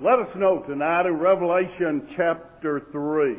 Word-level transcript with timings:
Let 0.00 0.18
us 0.18 0.34
know 0.34 0.58
tonight 0.58 1.06
in 1.06 1.18
Revelation 1.18 2.08
chapter 2.16 2.82
3. 2.90 3.36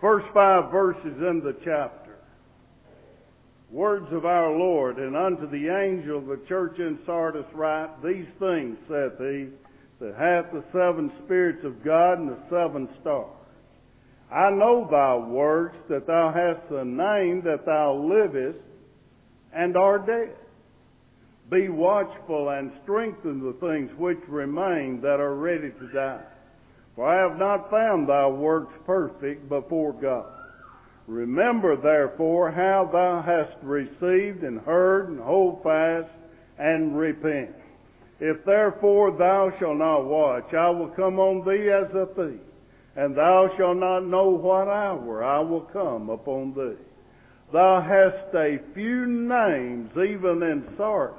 First 0.00 0.26
five 0.34 0.72
verses 0.72 1.18
in 1.18 1.40
the 1.40 1.54
chapter. 1.64 2.16
Words 3.70 4.12
of 4.12 4.26
our 4.26 4.50
Lord, 4.50 4.98
and 4.98 5.16
unto 5.16 5.48
the 5.48 5.68
angel 5.68 6.18
of 6.18 6.26
the 6.26 6.44
church 6.48 6.80
in 6.80 6.98
Sardis 7.06 7.46
write, 7.54 8.02
These 8.02 8.26
things 8.40 8.76
saith 8.88 9.18
he, 9.18 9.50
that 10.00 10.16
hath 10.18 10.52
the 10.52 10.64
seven 10.72 11.12
spirits 11.24 11.64
of 11.64 11.84
God 11.84 12.18
and 12.18 12.30
the 12.30 12.48
seven 12.50 12.88
stars. 13.00 13.30
I 14.32 14.50
know 14.50 14.88
thy 14.90 15.14
works, 15.14 15.78
that 15.90 16.08
thou 16.08 16.32
hast 16.32 16.72
a 16.72 16.84
name, 16.84 17.42
that 17.42 17.64
thou 17.64 17.94
livest, 17.94 18.58
and 19.52 19.76
art 19.76 20.08
dead. 20.08 20.34
Be 21.52 21.68
watchful 21.68 22.48
and 22.48 22.72
strengthen 22.82 23.44
the 23.44 23.52
things 23.52 23.90
which 23.98 24.20
remain 24.26 25.02
that 25.02 25.20
are 25.20 25.34
ready 25.34 25.70
to 25.70 25.86
die. 25.92 26.22
For 26.96 27.06
I 27.06 27.20
have 27.20 27.38
not 27.38 27.70
found 27.70 28.08
thy 28.08 28.26
works 28.26 28.72
perfect 28.86 29.50
before 29.50 29.92
God. 29.92 30.32
Remember 31.06 31.76
therefore 31.76 32.50
how 32.50 32.88
thou 32.90 33.20
hast 33.20 33.54
received 33.60 34.44
and 34.44 34.62
heard 34.62 35.10
and 35.10 35.20
hold 35.20 35.62
fast 35.62 36.08
and 36.58 36.96
repent. 36.96 37.54
If 38.18 38.46
therefore 38.46 39.10
thou 39.10 39.50
shalt 39.58 39.76
not 39.76 40.06
watch, 40.06 40.54
I 40.54 40.70
will 40.70 40.88
come 40.88 41.18
on 41.18 41.44
thee 41.46 41.68
as 41.68 41.94
a 41.94 42.06
thief, 42.06 42.40
and 42.96 43.14
thou 43.14 43.54
shalt 43.58 43.76
not 43.76 44.06
know 44.06 44.30
what 44.30 44.68
hour 44.68 45.22
I 45.22 45.40
will 45.40 45.60
come 45.60 46.08
upon 46.08 46.54
thee. 46.54 46.82
Thou 47.52 47.82
hast 47.82 48.34
a 48.34 48.58
few 48.72 49.04
names 49.04 49.90
even 49.98 50.42
in 50.42 50.76
Sardis, 50.78 51.18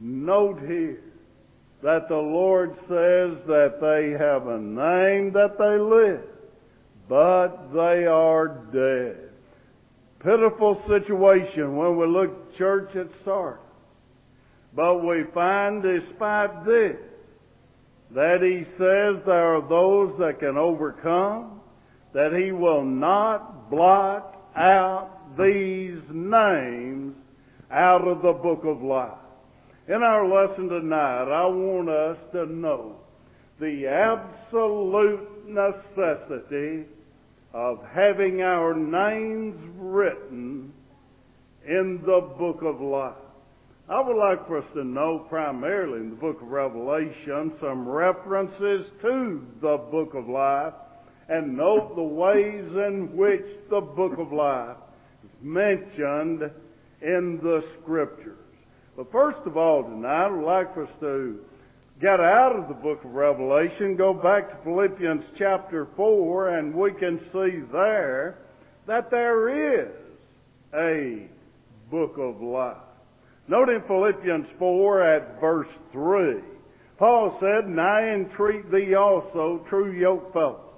Note 0.00 0.60
here 0.60 1.00
that 1.82 2.08
the 2.08 2.16
Lord 2.16 2.74
says 2.82 3.38
that 3.46 3.78
they 3.80 4.10
have 4.18 4.46
a 4.46 4.58
name 4.58 5.32
that 5.32 5.58
they 5.58 5.78
live, 5.78 6.22
but 7.08 7.72
they 7.72 8.06
are 8.06 8.48
dead. 8.72 9.30
Pitiful 10.20 10.82
situation 10.88 11.76
when 11.76 11.96
we 11.96 12.06
look 12.06 12.56
church 12.56 12.94
at 12.96 13.08
Sardis. 13.24 13.62
But 14.74 15.04
we 15.04 15.24
find 15.32 15.82
despite 15.82 16.64
this, 16.64 16.96
that 18.10 18.42
he 18.42 18.64
says 18.76 19.24
there 19.26 19.56
are 19.56 19.68
those 19.68 20.18
that 20.18 20.40
can 20.40 20.56
overcome, 20.56 21.60
that 22.12 22.32
he 22.32 22.52
will 22.52 22.84
not 22.84 23.70
blot 23.70 24.36
out 24.56 25.36
these 25.38 25.98
names 26.10 27.14
out 27.70 28.06
of 28.06 28.22
the 28.22 28.32
book 28.32 28.64
of 28.64 28.82
life. 28.82 29.12
In 29.88 30.02
our 30.02 30.28
lesson 30.28 30.68
tonight, 30.68 31.32
I 31.32 31.46
want 31.46 31.88
us 31.88 32.18
to 32.32 32.44
know 32.44 32.96
the 33.58 33.86
absolute 33.86 35.48
necessity 35.48 36.84
of 37.54 37.82
having 37.90 38.42
our 38.42 38.74
names 38.74 39.58
written 39.78 40.74
in 41.66 42.02
the 42.04 42.20
book 42.20 42.60
of 42.60 42.82
life. 42.82 43.14
I 43.88 44.02
would 44.02 44.18
like 44.18 44.46
for 44.46 44.58
us 44.58 44.66
to 44.74 44.84
know 44.84 45.20
primarily 45.20 46.00
in 46.00 46.10
the 46.10 46.16
book 46.16 46.42
of 46.42 46.48
Revelation 46.48 47.54
some 47.58 47.88
references 47.88 48.90
to 49.00 49.42
the 49.62 49.78
book 49.90 50.12
of 50.12 50.28
life 50.28 50.74
and 51.30 51.56
note 51.56 51.96
the 51.96 52.02
ways 52.02 52.66
in 52.72 53.16
which 53.16 53.46
the 53.70 53.80
book 53.80 54.18
of 54.18 54.34
life 54.34 54.76
is 55.24 55.30
mentioned 55.40 56.42
in 57.00 57.40
the 57.42 57.64
scriptures. 57.80 58.47
But 58.98 59.12
first 59.12 59.46
of 59.46 59.56
all 59.56 59.84
tonight, 59.84 60.26
I'd 60.26 60.42
like 60.42 60.74
for 60.74 60.82
us 60.82 60.90
to 60.98 61.38
get 62.00 62.18
out 62.18 62.56
of 62.56 62.66
the 62.66 62.74
book 62.74 63.04
of 63.04 63.12
Revelation, 63.12 63.94
go 63.94 64.12
back 64.12 64.50
to 64.50 64.56
Philippians 64.64 65.22
chapter 65.38 65.86
4, 65.94 66.58
and 66.58 66.74
we 66.74 66.90
can 66.90 67.20
see 67.32 67.60
there 67.70 68.38
that 68.88 69.08
there 69.08 69.84
is 69.84 69.92
a 70.74 71.28
book 71.92 72.16
of 72.18 72.42
life. 72.42 72.76
Note 73.46 73.68
in 73.68 73.82
Philippians 73.82 74.48
4 74.58 75.02
at 75.04 75.40
verse 75.40 75.68
3, 75.92 76.40
Paul 76.98 77.38
said, 77.38 77.66
And 77.66 77.80
I 77.80 78.08
entreat 78.08 78.68
thee 78.72 78.96
also, 78.96 79.64
true 79.68 79.92
yoke 79.92 80.32
fellow, 80.32 80.72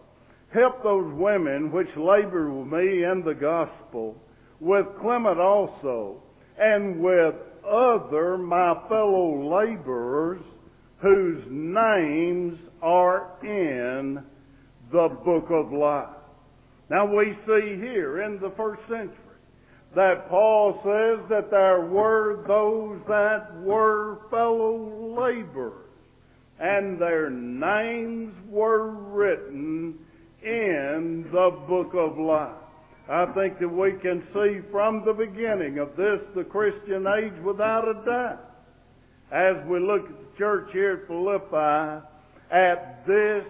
help 0.52 0.82
those 0.82 1.10
women 1.14 1.72
which 1.72 1.96
labor 1.96 2.50
with 2.50 2.70
me 2.70 3.02
in 3.02 3.22
the 3.24 3.34
gospel, 3.34 4.14
with 4.60 4.84
Clement 5.00 5.40
also, 5.40 6.22
and 6.58 7.00
with 7.00 7.34
other 7.64 8.38
my 8.38 8.74
fellow 8.88 9.60
laborers 9.60 10.42
whose 10.98 11.42
names 11.48 12.58
are 12.82 13.30
in 13.42 14.22
the 14.92 15.08
book 15.24 15.46
of 15.50 15.72
life. 15.72 16.08
Now 16.88 17.06
we 17.06 17.32
see 17.46 17.76
here 17.76 18.22
in 18.22 18.40
the 18.40 18.50
first 18.50 18.82
century 18.88 19.16
that 19.94 20.28
Paul 20.28 20.80
says 20.84 21.28
that 21.28 21.50
there 21.50 21.80
were 21.80 22.44
those 22.46 23.00
that 23.08 23.54
were 23.60 24.18
fellow 24.30 25.16
laborers 25.18 25.90
and 26.58 26.98
their 26.98 27.30
names 27.30 28.34
were 28.48 28.90
written 28.90 29.98
in 30.42 31.24
the 31.32 31.50
book 31.66 31.94
of 31.94 32.18
life. 32.18 32.50
I 33.08 33.26
think 33.26 33.58
that 33.58 33.68
we 33.68 33.92
can 33.92 34.22
see 34.32 34.60
from 34.70 35.04
the 35.04 35.12
beginning 35.12 35.78
of 35.78 35.96
this, 35.96 36.20
the 36.34 36.44
Christian 36.44 37.06
age, 37.06 37.32
without 37.42 37.88
a 37.88 37.94
doubt, 38.04 38.50
as 39.30 39.56
we 39.66 39.80
look 39.80 40.04
at 40.04 40.18
the 40.18 40.38
church 40.38 40.70
here 40.72 41.00
at 41.02 41.06
Philippi, 41.06 42.06
at 42.50 43.06
this 43.06 43.44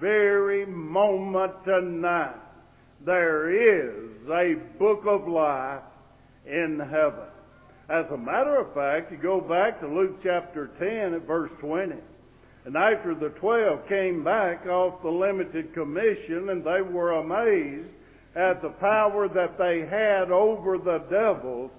very 0.00 0.66
moment 0.66 1.52
tonight, 1.64 2.36
there 3.04 3.50
is 3.50 4.10
a 4.30 4.54
book 4.78 5.04
of 5.06 5.28
life 5.28 5.82
in 6.46 6.78
heaven. 6.78 7.26
As 7.88 8.06
a 8.10 8.16
matter 8.16 8.56
of 8.56 8.72
fact, 8.74 9.10
you 9.10 9.18
go 9.18 9.40
back 9.40 9.80
to 9.80 9.86
Luke 9.86 10.20
chapter 10.22 10.68
10 10.78 11.14
at 11.14 11.26
verse 11.26 11.50
20. 11.60 11.96
And 12.64 12.76
after 12.76 13.14
the 13.14 13.30
twelve 13.30 13.88
came 13.88 14.22
back 14.22 14.66
off 14.66 15.02
the 15.02 15.10
limited 15.10 15.74
commission 15.74 16.48
and 16.48 16.64
they 16.64 16.80
were 16.80 17.12
amazed 17.12 17.88
at 18.34 18.62
the 18.62 18.70
power 18.70 19.28
that 19.28 19.58
they 19.58 19.80
had 19.80 20.30
over 20.30 20.78
the 20.78 20.98
devils, 21.10 21.70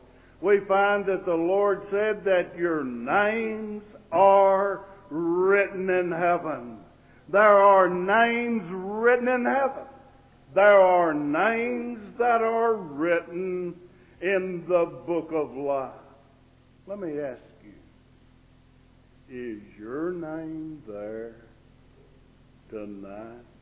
we 0.41 0.59
find 0.59 1.05
that 1.05 1.25
the 1.25 1.33
Lord 1.33 1.83
said 1.89 2.23
that 2.25 2.55
your 2.57 2.83
names 2.83 3.83
are 4.11 4.81
written 5.09 5.89
in 5.89 6.11
heaven. 6.11 6.77
There 7.29 7.41
are 7.41 7.89
names 7.89 8.63
written 8.69 9.27
in 9.27 9.45
heaven. 9.45 9.85
There 10.53 10.81
are 10.81 11.13
names 11.13 11.99
that 12.19 12.41
are 12.41 12.75
written 12.75 13.75
in 14.21 14.65
the 14.67 14.85
book 15.07 15.31
of 15.31 15.55
life. 15.55 15.91
Let 16.85 16.99
me 16.99 17.19
ask 17.19 17.41
you, 17.63 17.73
is 19.29 19.61
your 19.79 20.11
name 20.11 20.83
there 20.87 21.35
tonight? 22.69 23.52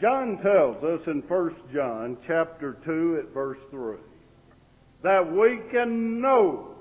John 0.00 0.38
tells 0.38 0.82
us 0.84 1.00
in 1.08 1.22
1 1.22 1.54
John 1.72 2.18
chapter 2.24 2.76
2 2.84 3.24
at 3.24 3.34
verse 3.34 3.58
3 3.70 3.96
that 5.02 5.32
we 5.32 5.60
can 5.72 6.20
know 6.20 6.74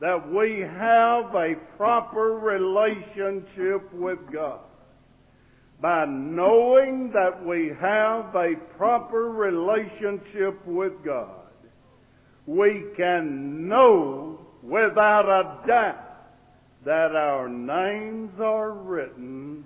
that 0.00 0.30
we 0.32 0.60
have 0.60 1.34
a 1.34 1.54
proper 1.76 2.34
relationship 2.34 3.92
with 3.92 4.18
God. 4.32 4.60
By 5.80 6.04
knowing 6.04 7.10
that 7.12 7.44
we 7.44 7.72
have 7.80 8.34
a 8.36 8.54
proper 8.76 9.30
relationship 9.30 10.64
with 10.66 10.92
God, 11.04 11.48
we 12.46 12.84
can 12.96 13.68
know 13.68 14.38
without 14.62 15.28
a 15.28 15.66
doubt 15.66 16.26
that 16.84 17.16
our 17.16 17.48
names 17.48 18.38
are 18.40 18.72
written 18.72 19.64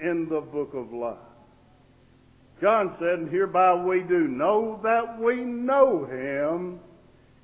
in 0.00 0.28
the 0.28 0.40
book 0.40 0.74
of 0.74 0.92
life. 0.92 1.16
John 2.64 2.96
said, 2.98 3.18
and 3.18 3.30
hereby 3.30 3.74
we 3.74 4.00
do 4.00 4.26
know 4.26 4.80
that 4.82 5.20
we 5.20 5.36
know 5.36 6.06
him 6.06 6.80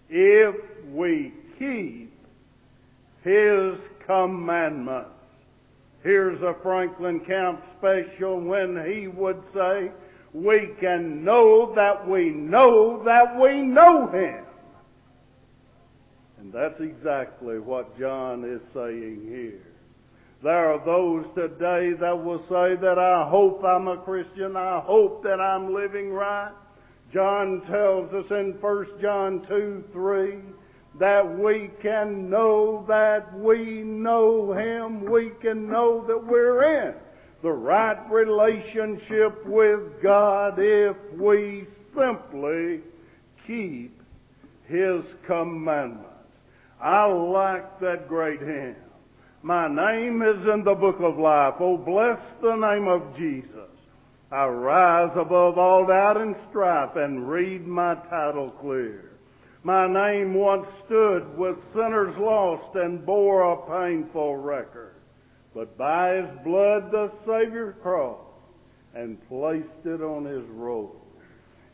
if 0.09 0.57
we 0.91 1.35
keep 1.59 2.11
his 3.23 3.75
commandments. 4.07 5.11
Here's 6.03 6.41
a 6.41 6.57
Franklin 6.63 7.21
Camp 7.21 7.63
special 7.77 8.41
when 8.41 8.83
he 8.91 9.09
would 9.09 9.43
say, 9.53 9.91
we 10.33 10.71
can 10.81 11.23
know 11.23 11.75
that 11.75 12.09
we 12.09 12.31
know 12.31 13.03
that 13.05 13.39
we 13.39 13.61
know 13.61 14.07
Him. 14.07 14.45
And 16.39 16.51
that's 16.51 16.81
exactly 16.81 17.59
what 17.59 17.99
John 17.99 18.43
is 18.45 18.63
saying 18.73 19.27
here. 19.29 19.61
There 20.43 20.73
are 20.73 20.85
those 20.85 21.27
today 21.35 21.93
that 21.93 22.25
will 22.25 22.43
say 22.49 22.75
that 22.77 22.99
I 22.99 23.29
hope 23.29 23.63
I'm 23.63 23.89
a 23.89 23.99
Christian. 23.99 24.57
I 24.57 24.81
hope 24.81 25.23
that 25.25 25.39
I'm 25.39 25.75
living 25.75 26.11
right. 26.11 26.53
John 27.13 27.61
tells 27.67 28.13
us 28.15 28.31
in 28.31 28.53
1 28.61 28.87
John 29.03 29.45
2, 29.47 29.85
3 29.93 30.39
that 30.99 31.39
we 31.39 31.71
can 31.83 32.31
know 32.31 32.85
that 32.89 33.39
we 33.39 33.83
know 33.83 34.53
Him. 34.53 35.05
We 35.05 35.31
can 35.43 35.69
know 35.69 36.07
that 36.07 36.27
we're 36.27 36.89
in 36.89 36.95
the 37.43 37.53
right 37.53 38.11
relationship 38.11 39.45
with 39.47 40.03
God 40.03 40.59
if 40.59 40.97
we 41.15 41.67
simply 41.95 42.81
keep 43.47 44.01
His 44.67 45.05
commandments. 45.27 46.07
I 46.81 47.05
like 47.05 47.81
that 47.81 48.09
great 48.09 48.41
hymn. 48.41 48.77
My 49.43 49.69
name 49.69 50.23
is 50.23 50.47
in 50.47 50.65
the 50.65 50.75
book 50.75 51.01
of 51.01 51.19
life. 51.19 51.55
Oh, 51.61 51.79
bless 51.79 52.21
the 52.43 52.57
name 52.57 52.87
of 52.89 53.17
Jesus. 53.17 53.71
I 54.31 54.45
rise 54.45 55.13
above 55.17 55.57
all 55.57 55.87
doubt 55.87 56.19
and 56.19 56.37
strife 56.51 56.95
and 56.97 57.29
read 57.29 57.67
my 57.67 57.95
title 58.11 58.51
clear. 58.51 59.13
My 59.63 59.87
name 59.87 60.35
once 60.35 60.67
stood 60.85 61.39
with 61.39 61.57
sinners 61.75 62.17
lost 62.19 62.77
and 62.77 63.05
bore 63.05 63.53
a 63.53 63.87
painful 63.87 64.37
record. 64.37 64.97
But 65.55 65.77
by 65.79 66.17
his 66.17 66.31
blood 66.45 66.91
the 66.91 67.11
Savior 67.27 67.77
crossed 67.83 68.21
and 68.95 69.27
placed 69.27 69.87
it 69.87 70.03
on 70.03 70.27
his 70.27 70.45
robe. 70.51 70.97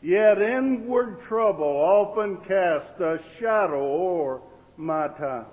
Yet 0.01 0.41
inward 0.41 1.21
trouble 1.27 1.65
often 1.65 2.37
cast 2.47 2.99
a 3.01 3.19
shadow 3.39 3.83
o'er 3.83 4.41
my 4.77 5.09
time. 5.09 5.47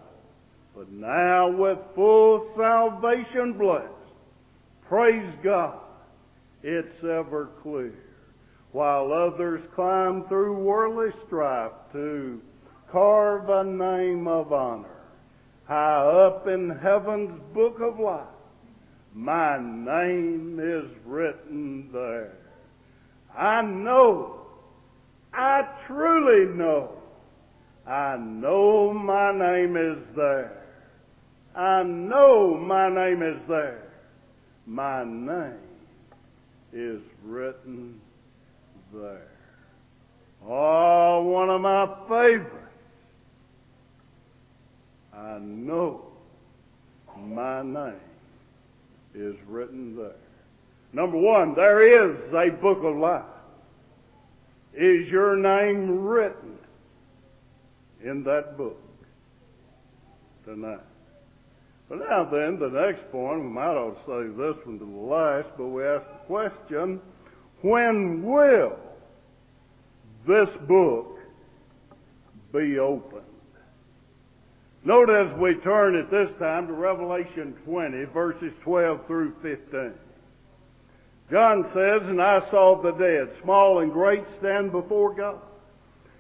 But 0.75 0.91
now 0.91 1.51
with 1.51 1.79
full 1.95 2.51
salvation 2.57 3.53
blessed, 3.53 3.87
praise 4.89 5.33
God, 5.43 5.79
it's 6.65 7.05
ever 7.05 7.51
clear. 7.63 7.95
While 8.73 9.13
others 9.13 9.63
climb 9.77 10.25
through 10.25 10.59
worldly 10.59 11.13
strife 11.27 11.71
to 11.93 12.41
carve 12.91 13.49
a 13.49 13.63
name 13.63 14.27
of 14.27 14.53
honor 14.53 14.89
high 15.65 16.07
up 16.07 16.49
in 16.49 16.71
heaven's 16.71 17.41
book 17.55 17.79
of 17.81 18.01
life, 18.01 18.27
my 19.15 19.59
name 19.59 20.59
is 20.61 20.91
written 21.07 21.89
there. 21.93 22.33
I 23.37 23.63
know, 23.63 24.41
I 25.33 25.69
truly 25.87 26.53
know, 26.53 26.99
I 27.87 28.17
know 28.17 28.93
my 28.93 29.31
name 29.31 29.77
is 29.77 29.99
there. 30.17 30.64
I 31.55 31.83
know 31.85 32.57
my 32.57 32.89
name 32.89 33.23
is 33.23 33.39
there. 33.49 33.93
My 34.67 35.05
name 35.05 35.55
is 36.73 37.01
written 37.23 38.01
there. 38.93 39.29
Oh, 40.47 41.23
one 41.23 41.51
of 41.51 41.61
my 41.61 41.87
favorites. 42.09 42.51
I 45.13 45.39
know 45.39 46.07
my 47.17 47.63
name 47.63 48.01
is 49.15 49.37
written 49.47 49.97
there. 49.97 50.17
Number 50.93 51.19
one, 51.19 51.55
there 51.55 51.83
is 51.83 52.17
a 52.35 52.51
book 52.51 52.83
of 52.83 52.97
life. 52.97 53.23
Is 54.75 55.09
your 55.09 55.37
name 55.37 56.01
written 56.01 56.59
in 58.03 58.25
that 58.25 58.59
book 58.59 58.81
tonight? 60.45 60.81
But 61.89 61.99
now 61.99 62.25
then, 62.25 62.59
the 62.59 62.69
next 62.69 63.11
point, 63.13 63.43
we 63.43 63.49
might 63.49 63.77
ought 63.77 64.07
to 64.07 64.27
save 64.27 64.37
this 64.37 64.57
one 64.65 64.79
to 64.79 64.85
the 64.85 64.91
last, 64.91 65.49
but 65.57 65.67
we 65.67 65.85
ask 65.85 66.05
the 66.07 66.27
question, 66.27 67.01
when 67.61 68.23
will 68.23 68.79
this 70.27 70.49
book 70.67 71.19
be 72.53 72.79
opened? 72.79 73.23
Note 74.85 75.09
as 75.09 75.39
we 75.39 75.55
turn 75.57 75.97
at 75.97 76.11
this 76.11 76.31
time 76.39 76.67
to 76.67 76.73
Revelation 76.75 77.55
20, 77.65 78.05
verses 78.05 78.53
12 78.63 79.07
through 79.07 79.35
15. 79.43 79.93
John 81.31 81.65
says, 81.73 82.07
And 82.09 82.21
I 82.21 82.41
saw 82.51 82.81
the 82.81 82.93
dead, 82.93 83.31
small 83.43 83.81
and 83.81 83.91
great, 83.93 84.25
stand 84.39 84.73
before 84.73 85.15
God. 85.15 85.41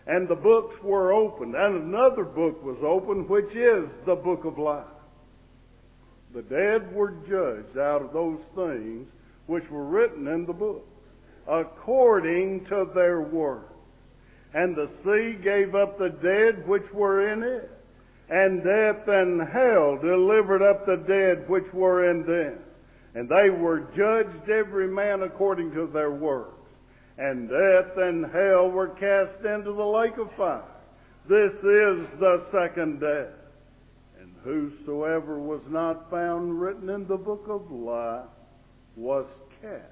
And 0.06 0.28
the 0.28 0.34
books 0.34 0.82
were 0.82 1.12
opened, 1.12 1.54
and 1.54 1.76
another 1.76 2.24
book 2.24 2.62
was 2.62 2.78
opened, 2.82 3.28
which 3.28 3.54
is 3.54 3.88
the 4.06 4.14
book 4.14 4.44
of 4.44 4.58
life. 4.58 4.84
The 6.34 6.42
dead 6.42 6.92
were 6.92 7.14
judged 7.28 7.78
out 7.78 8.02
of 8.02 8.12
those 8.12 8.40
things 8.54 9.08
which 9.46 9.70
were 9.70 9.84
written 9.84 10.26
in 10.26 10.46
the 10.46 10.52
books, 10.52 10.86
according 11.46 12.66
to 12.66 12.88
their 12.94 13.20
works. 13.22 13.72
And 14.52 14.74
the 14.74 14.90
sea 15.04 15.38
gave 15.40 15.74
up 15.74 15.98
the 15.98 16.10
dead 16.10 16.66
which 16.66 16.92
were 16.92 17.28
in 17.28 17.42
it 17.42 17.70
and 18.30 18.64
death 18.64 19.06
and 19.08 19.40
hell 19.48 19.98
delivered 19.98 20.62
up 20.62 20.86
the 20.86 20.96
dead 20.96 21.48
which 21.48 21.72
were 21.72 22.10
in 22.10 22.24
them. 22.24 22.58
And 23.14 23.28
they 23.28 23.50
were 23.50 23.86
judged 23.96 24.48
every 24.48 24.88
man 24.88 25.22
according 25.22 25.72
to 25.72 25.86
their 25.86 26.10
works. 26.10 26.50
And 27.18 27.48
death 27.48 27.96
and 27.96 28.24
hell 28.26 28.70
were 28.70 28.88
cast 28.88 29.44
into 29.44 29.72
the 29.72 29.86
lake 29.86 30.16
of 30.16 30.32
fire. 30.32 30.62
This 31.28 31.52
is 31.52 32.08
the 32.18 32.44
second 32.50 33.00
death. 33.00 33.28
Whosoever 34.44 35.38
was 35.38 35.62
not 35.70 36.10
found 36.10 36.60
written 36.60 36.90
in 36.90 37.06
the 37.06 37.16
book 37.16 37.46
of 37.48 37.70
life 37.72 38.26
was 38.94 39.24
cast 39.62 39.82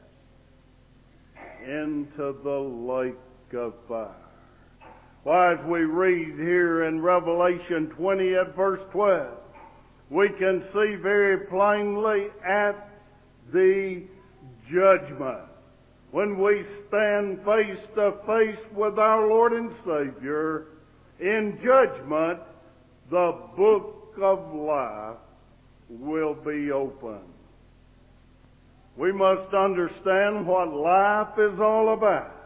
into 1.67 2.37
the 2.45 2.59
lake 2.59 3.17
of 3.55 3.73
fire. 3.89 4.15
Why, 5.23 5.55
as 5.55 5.65
we 5.67 5.85
read 5.85 6.35
here 6.35 6.85
in 6.85 7.01
Revelation 7.01 7.89
20 7.97 8.35
at 8.35 8.55
verse 8.55 8.81
12, 8.93 9.39
we 10.11 10.29
can 10.29 10.63
see 10.75 10.97
very 10.97 11.47
plainly 11.47 12.27
at 12.47 12.91
the 13.55 14.03
judgment. 14.71 15.49
When 16.11 16.39
we 16.39 16.67
stand 16.89 17.43
face 17.45 17.79
to 17.95 18.17
face 18.27 18.59
with 18.75 18.99
our 18.99 19.27
Lord 19.27 19.55
and 19.55 19.73
Savior 19.87 20.67
in 21.21 21.59
judgment, 21.65 22.41
the 23.11 23.39
book 23.57 24.02
of 24.21 24.55
life 24.55 25.17
will 25.89 26.35
be 26.35 26.71
opened. 26.71 27.21
We 28.97 29.13
must 29.13 29.55
understand 29.55 30.47
what 30.47 30.73
life 30.73 31.39
is 31.39 31.59
all 31.61 31.95
about 31.95 32.37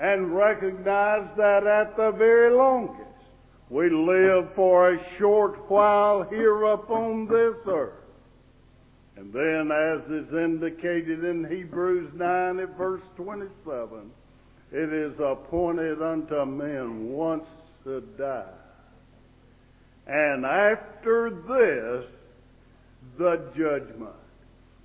and 0.00 0.34
recognize 0.34 1.28
that 1.36 1.66
at 1.66 1.96
the 1.96 2.10
very 2.12 2.52
longest 2.52 3.00
we 3.70 3.90
live 3.90 4.48
for 4.54 4.90
a 4.90 5.18
short 5.18 5.70
while 5.70 6.22
here 6.22 6.64
upon 6.64 7.26
this 7.26 7.56
earth. 7.66 7.92
And 9.16 9.32
then 9.32 9.70
as 9.70 10.02
is 10.10 10.32
indicated 10.32 11.24
in 11.24 11.44
Hebrews 11.48 12.10
9 12.14 12.58
at 12.58 12.76
verse 12.76 13.02
27, 13.16 14.10
it 14.72 14.92
is 14.92 15.14
appointed 15.20 16.02
unto 16.02 16.44
men 16.44 17.08
once 17.10 17.46
to 17.84 18.00
die. 18.18 18.63
And 20.06 20.44
after 20.44 21.30
this, 21.30 22.04
the 23.18 23.40
judgment. 23.56 24.12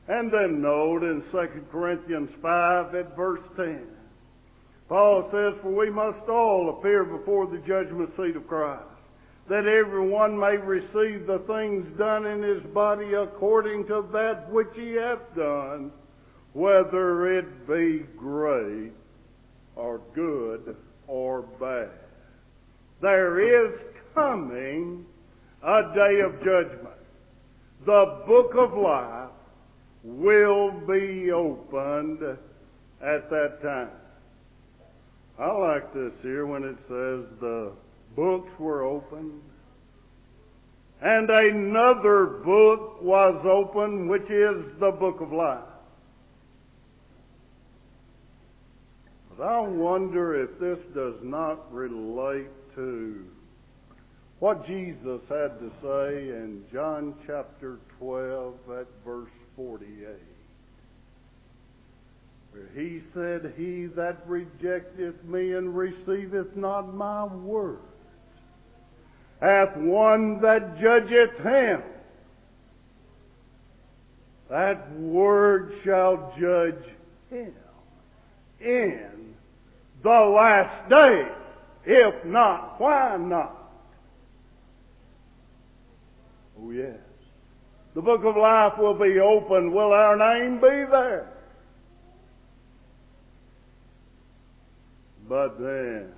And 0.08 0.32
then 0.32 0.62
note 0.62 1.04
in 1.04 1.24
2 1.32 1.66
Corinthians 1.72 2.32
5 2.42 2.96
at 2.96 3.16
verse 3.16 3.44
10, 3.56 3.86
Paul 4.88 5.30
says, 5.30 5.54
For 5.62 5.70
we 5.70 5.92
must 5.92 6.28
all 6.28 6.70
appear 6.70 7.04
before 7.04 7.46
the 7.46 7.60
judgment 7.60 8.10
seat 8.18 8.36
of 8.36 8.48
Christ, 8.48 8.82
that 9.48 9.68
everyone 9.68 10.38
may 10.40 10.58
receive 10.58 11.28
the 11.28 11.44
things 11.46 11.92
done 11.98 12.26
in 12.26 12.42
his 12.42 12.64
body 12.64 13.14
according 13.14 13.86
to 13.88 14.08
that 14.12 14.50
which 14.50 14.70
he 14.74 14.94
hath 14.94 15.36
done, 15.36 15.92
whether 16.54 17.38
it 17.38 17.68
be 17.68 18.00
great 18.18 18.94
or 19.76 20.02
good 20.16 20.76
or 21.08 21.42
bad. 21.42 21.90
There 23.02 23.40
is 23.40 23.80
coming 24.14 25.06
a 25.64 25.92
day 25.94 26.22
of 26.22 26.44
judgment. 26.44 26.96
The 27.86 28.24
book 28.28 28.54
of 28.56 28.74
life 28.78 29.30
will 30.04 30.72
be 30.72 31.32
opened 31.32 32.22
at 33.02 33.30
that 33.30 33.60
time. 33.62 33.90
I 35.38 35.52
like 35.52 35.94
this 35.94 36.12
here 36.22 36.46
when 36.46 36.64
it 36.64 36.78
says 36.88 37.26
the 37.40 37.72
books 38.16 38.52
were 38.60 38.84
opened 38.84 39.42
And 41.02 41.30
another 41.30 42.26
book 42.26 43.02
was 43.02 43.46
opened, 43.46 44.10
which 44.10 44.30
is 44.30 44.66
the 44.80 44.92
book 44.92 45.22
of 45.22 45.32
life. 45.32 45.64
But 49.38 49.46
I 49.46 49.62
wonder 49.62 50.44
if 50.44 50.60
this 50.60 50.80
does 50.94 51.16
not 51.24 51.74
relate 51.74 52.50
to 52.76 53.26
what 54.40 54.66
Jesus 54.66 55.22
had 55.28 55.60
to 55.60 55.72
say 55.82 56.30
in 56.30 56.64
John 56.72 57.14
chapter 57.28 57.80
12 58.00 58.56
at 58.80 58.88
verse 59.06 59.30
48. 59.56 60.08
Where 62.52 62.70
he 62.76 63.02
said, 63.14 63.54
He 63.58 63.86
that 63.88 64.24
rejecteth 64.26 65.24
me 65.24 65.54
and 65.54 65.76
receiveth 65.76 66.56
not 66.56 66.94
my 66.94 67.26
word 67.26 67.80
hath 69.40 69.76
one 69.78 70.42
that 70.42 70.80
judgeth 70.80 71.38
him. 71.40 71.82
That 74.50 74.92
word 74.94 75.74
shall 75.84 76.34
judge 76.40 76.84
him 77.30 77.54
in 78.60 79.36
the 80.04 80.10
last 80.10 80.90
day. 80.90 81.28
If 81.86 82.26
not, 82.26 82.80
why 82.80 83.16
not? 83.18 83.59
Oh 86.62 86.72
yes. 86.72 86.98
The 87.96 88.02
book 88.02 88.24
of 88.24 88.38
life 88.38 88.78
will 88.78 88.94
be 88.94 89.20
opened. 89.20 89.74
Will 89.74 89.94
our 89.94 90.16
name 90.16 90.56
be 90.56 90.68
there? 90.68 91.28
But 95.28 95.60
then, 95.60 96.12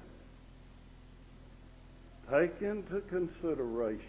take 2.29 2.61
into 2.61 3.01
consideration 3.09 4.07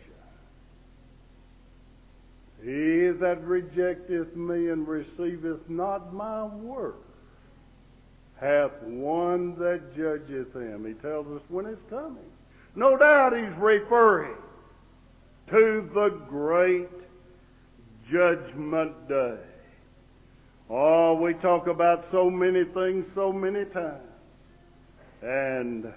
he 2.62 3.08
that 3.18 3.42
rejecteth 3.42 4.36
me 4.36 4.68
and 4.68 4.86
receiveth 4.86 5.68
not 5.68 6.14
my 6.14 6.44
word 6.44 6.94
hath 8.38 8.70
one 8.82 9.56
that 9.58 9.96
judgeth 9.96 10.54
him. 10.54 10.84
He 10.86 10.94
tells 10.94 11.26
us 11.28 11.42
when 11.48 11.66
it's 11.66 11.82
coming. 11.90 12.24
No 12.76 12.96
doubt 12.96 13.36
he's 13.36 13.56
referring 13.58 14.36
to 15.52 15.86
the 15.92 16.08
great 16.30 16.88
judgment 18.10 19.06
day. 19.06 19.36
Oh, 20.70 21.14
we 21.14 21.34
talk 21.34 21.66
about 21.66 22.06
so 22.10 22.30
many 22.30 22.64
things 22.64 23.04
so 23.14 23.30
many 23.30 23.66
times. 23.66 24.00
And 25.20 25.92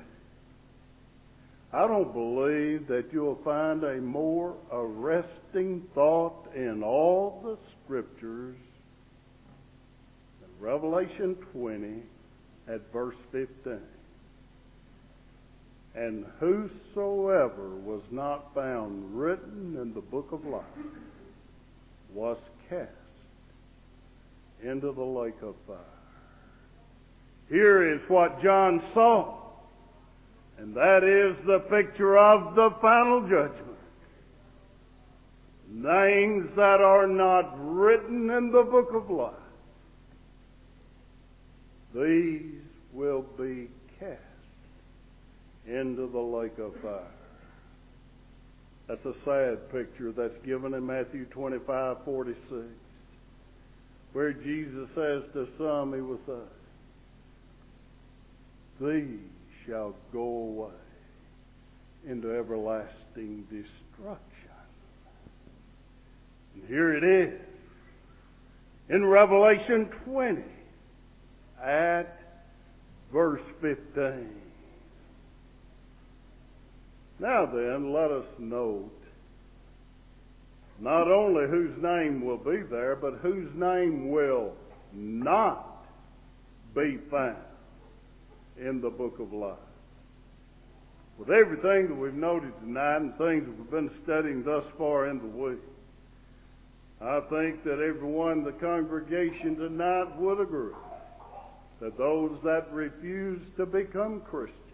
I 1.71 1.87
don't 1.87 2.11
believe 2.11 2.87
that 2.87 3.13
you'll 3.13 3.39
find 3.45 3.85
a 3.85 3.95
more 4.01 4.57
arresting 4.73 5.87
thought 5.95 6.53
in 6.53 6.83
all 6.83 7.41
the 7.41 7.57
scriptures 7.85 8.57
than 10.41 10.49
Revelation 10.59 11.35
20 11.53 12.03
at 12.67 12.81
verse 12.91 13.15
15. 13.31 13.79
And 15.95 16.25
whosoever 16.39 17.69
was 17.69 18.01
not 18.11 18.53
found 18.53 19.17
written 19.17 19.77
in 19.81 19.93
the 19.93 20.01
book 20.01 20.31
of 20.33 20.45
life 20.45 20.63
was 22.13 22.37
cast 22.69 22.89
into 24.61 24.91
the 24.91 25.03
lake 25.03 25.41
of 25.41 25.55
fire. 25.65 25.77
Here 27.49 27.93
is 27.93 28.01
what 28.09 28.41
John 28.41 28.81
saw. 28.93 29.35
And 30.57 30.75
that 30.75 31.03
is 31.03 31.35
the 31.45 31.59
picture 31.59 32.17
of 32.17 32.55
the 32.55 32.71
final 32.81 33.21
judgment. 33.21 33.61
Names 35.69 36.49
that 36.55 36.81
are 36.81 37.07
not 37.07 37.55
written 37.57 38.29
in 38.29 38.51
the 38.51 38.63
book 38.63 38.93
of 38.93 39.09
life. 39.09 39.33
These 41.93 42.61
will 42.93 43.25
be 43.37 43.67
into 45.67 46.07
the 46.07 46.19
lake 46.19 46.57
of 46.59 46.73
fire. 46.81 47.01
That's 48.87 49.05
a 49.05 49.13
sad 49.25 49.71
picture 49.71 50.11
that's 50.11 50.37
given 50.45 50.73
in 50.75 50.85
Matthew 50.85 51.25
25, 51.25 51.97
46, 52.05 52.53
where 54.13 54.31
Jesus 54.31 54.89
says 54.89 55.23
to 55.33 55.47
some, 55.57 55.93
He 55.93 56.01
was 56.01 56.19
say, 56.27 56.33
These 58.79 59.19
shall 59.65 59.95
go 60.13 60.19
away 60.19 60.73
into 62.07 62.29
everlasting 62.35 63.45
destruction. 63.49 64.19
And 66.53 66.67
here 66.67 66.93
it 66.93 67.03
is 67.03 67.41
in 68.89 69.03
Revelation 69.05 69.89
20 70.05 70.43
at 71.63 72.19
verse 73.11 73.41
15. 73.61 74.44
Now 77.19 77.45
then, 77.45 77.93
let 77.93 78.11
us 78.11 78.25
note 78.37 78.91
not 80.79 81.09
only 81.09 81.47
whose 81.47 81.77
name 81.77 82.25
will 82.25 82.37
be 82.37 82.61
there, 82.63 82.95
but 82.95 83.15
whose 83.21 83.53
name 83.55 84.09
will 84.09 84.53
not 84.93 85.85
be 86.75 86.97
found 87.09 87.37
in 88.57 88.81
the 88.81 88.89
book 88.89 89.19
of 89.19 89.31
life. 89.31 89.57
With 91.17 91.29
everything 91.29 91.87
that 91.87 91.95
we've 91.95 92.13
noted 92.13 92.51
tonight 92.59 92.97
and 92.97 93.17
things 93.17 93.45
that 93.45 93.57
we've 93.57 93.71
been 93.71 93.91
studying 94.03 94.43
thus 94.43 94.65
far 94.77 95.07
in 95.07 95.19
the 95.19 95.25
week, 95.25 95.59
I 96.99 97.21
think 97.21 97.63
that 97.63 97.79
everyone 97.79 98.39
in 98.39 98.43
the 98.43 98.51
congregation 98.51 99.55
tonight 99.55 100.17
would 100.17 100.41
agree 100.41 100.73
that 101.79 101.97
those 101.97 102.37
that 102.43 102.71
refuse 102.73 103.41
to 103.55 103.65
become 103.65 104.21
Christians 104.21 104.64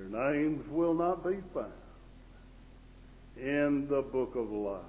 their 0.00 0.32
names 0.32 0.66
will 0.70 0.94
not 0.94 1.24
be 1.24 1.36
found 1.52 1.72
in 3.36 3.86
the 3.88 4.02
book 4.02 4.34
of 4.34 4.50
life. 4.50 4.80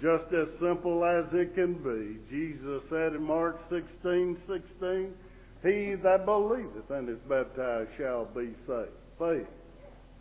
Just 0.00 0.32
as 0.32 0.48
simple 0.60 1.04
as 1.04 1.24
it 1.32 1.54
can 1.54 1.74
be. 1.74 2.18
Jesus 2.30 2.82
said 2.88 3.14
in 3.14 3.22
Mark 3.22 3.60
16, 3.68 4.36
16, 4.46 5.14
He 5.62 5.94
that 6.02 6.24
believeth 6.24 6.90
and 6.90 7.08
is 7.08 7.18
baptized 7.28 7.90
shall 7.96 8.26
be 8.26 8.52
saved. 8.66 8.90
Faith, 9.18 9.46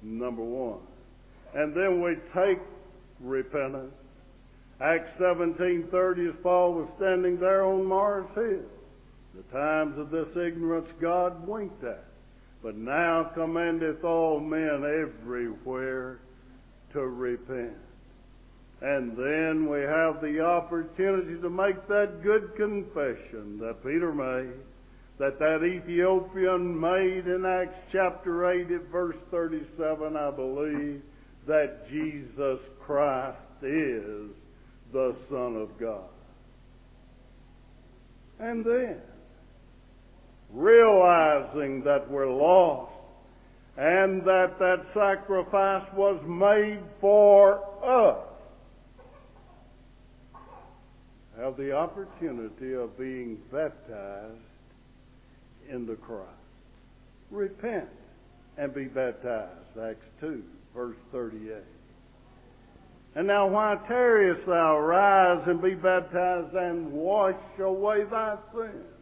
number 0.02 0.44
one. 0.44 0.80
And 1.54 1.76
then 1.76 2.02
we 2.02 2.16
take 2.34 2.60
repentance. 3.20 3.94
Acts 4.80 5.12
17:30, 5.20 6.30
as 6.30 6.36
Paul 6.44 6.74
was 6.74 6.88
standing 6.98 7.40
there 7.40 7.64
on 7.64 7.86
Mars 7.86 8.28
Hill, 8.36 8.62
the 9.36 9.44
times 9.52 9.98
of 9.98 10.12
this 10.12 10.36
ignorance 10.36 10.90
God 11.00 11.48
winked 11.48 11.84
at. 11.84 12.04
But 12.64 12.76
now 12.76 13.32
commandeth 13.34 14.04
all 14.04 14.40
men 14.40 14.84
everywhere 14.84 16.20
to 16.94 17.02
repent. 17.02 17.78
And 18.82 19.18
then 19.18 19.70
we 19.70 19.82
have 19.82 20.22
the 20.22 20.42
opportunity 20.42 21.40
to 21.42 21.50
make 21.50 21.88
that 21.88 22.22
good 22.24 22.56
confession 22.56 23.58
that 23.60 23.84
Peter 23.84 24.14
made, 24.14 24.54
that 25.18 25.40
that 25.40 25.64
Ethiopian 25.64 26.80
made 26.80 27.26
in 27.28 27.46
Acts 27.46 27.78
chapter 27.92 28.50
8 28.50 28.72
at 28.72 28.88
verse 28.92 29.16
37, 29.32 30.16
I 30.16 30.32
believe, 30.32 31.02
that 31.48 31.90
Jesus 31.90 32.60
Christ 32.82 33.40
is 33.64 34.30
the 34.94 35.16
Son 35.30 35.56
of 35.56 35.78
God. 35.80 36.10
And 38.40 38.64
then, 38.64 39.02
realizing 40.54 41.84
that 41.84 42.10
we're 42.10 42.32
lost 42.32 42.92
and 43.78 44.24
that 44.26 44.58
that 44.60 44.86
sacrifice 44.94 45.86
was 45.94 46.20
made 46.26 46.80
for 47.00 47.64
us, 47.84 48.24
have 51.38 51.56
the 51.58 51.72
opportunity 51.72 52.74
of 52.74 52.98
being 52.98 53.38
baptized 53.52 54.34
in 55.70 55.86
the 55.86 55.96
Christ. 55.96 56.26
Repent 57.30 57.90
and 58.58 58.74
be 58.74 58.86
baptized. 58.86 59.78
Acts 59.80 60.06
2, 60.22 60.44
verse 60.74 60.98
38. 61.12 61.54
And 63.16 63.28
now 63.28 63.48
why 63.48 63.78
tarriest 63.88 64.48
thou? 64.48 64.80
Rise 64.80 65.48
and 65.48 65.62
be 65.62 65.76
baptized 65.76 66.56
and 66.56 66.92
wash 66.92 67.36
away 67.60 68.04
thy 68.06 68.38
sins 68.54 68.97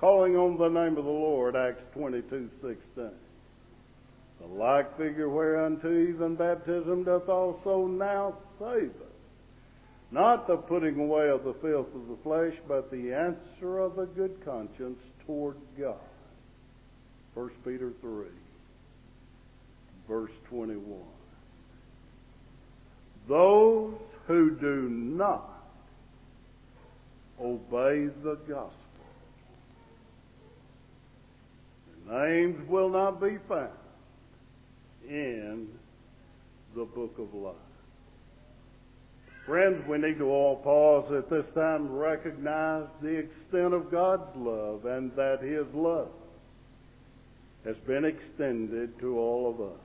calling 0.00 0.36
on 0.36 0.56
the 0.56 0.68
name 0.68 0.96
of 0.96 1.04
the 1.04 1.10
Lord, 1.10 1.54
Acts 1.54 1.82
22, 1.94 2.50
16. 2.62 3.10
The 4.40 4.46
like 4.46 4.96
figure 4.96 5.28
whereunto 5.28 5.92
even 5.92 6.34
baptism 6.34 7.04
doth 7.04 7.28
also 7.28 7.86
now 7.86 8.34
save 8.58 8.90
us. 8.90 9.06
Not 10.10 10.46
the 10.46 10.56
putting 10.56 10.98
away 10.98 11.28
of 11.28 11.44
the 11.44 11.54
filth 11.54 11.94
of 11.94 12.08
the 12.08 12.16
flesh, 12.22 12.54
but 12.66 12.90
the 12.90 13.12
answer 13.12 13.78
of 13.78 13.98
a 13.98 14.06
good 14.06 14.42
conscience 14.44 14.98
toward 15.26 15.56
God. 15.78 15.96
1 17.34 17.50
Peter 17.64 17.92
3, 18.00 18.26
verse 20.08 20.32
21. 20.48 20.98
those 23.28 23.94
who 24.26 24.50
do 24.50 24.88
not 24.88 25.62
obey 27.40 28.08
the 28.22 28.36
gospel. 28.48 28.74
Their 31.86 31.99
names 32.10 32.68
will 32.68 32.90
not 32.90 33.20
be 33.20 33.38
found 33.48 33.70
in 35.08 35.68
the 36.74 36.84
book 36.84 37.16
of 37.18 37.32
life. 37.34 37.54
Friends, 39.46 39.82
we 39.88 39.98
need 39.98 40.18
to 40.18 40.26
all 40.26 40.56
pause 40.56 41.12
at 41.16 41.30
this 41.30 41.46
time 41.54 41.88
to 41.88 41.92
recognize 41.92 42.86
the 43.02 43.08
extent 43.08 43.74
of 43.74 43.90
God's 43.90 44.36
love 44.36 44.84
and 44.84 45.10
that 45.16 45.40
His 45.42 45.66
love 45.74 46.10
has 47.64 47.76
been 47.86 48.04
extended 48.04 48.98
to 49.00 49.18
all 49.18 49.50
of 49.50 49.60
us. 49.60 49.80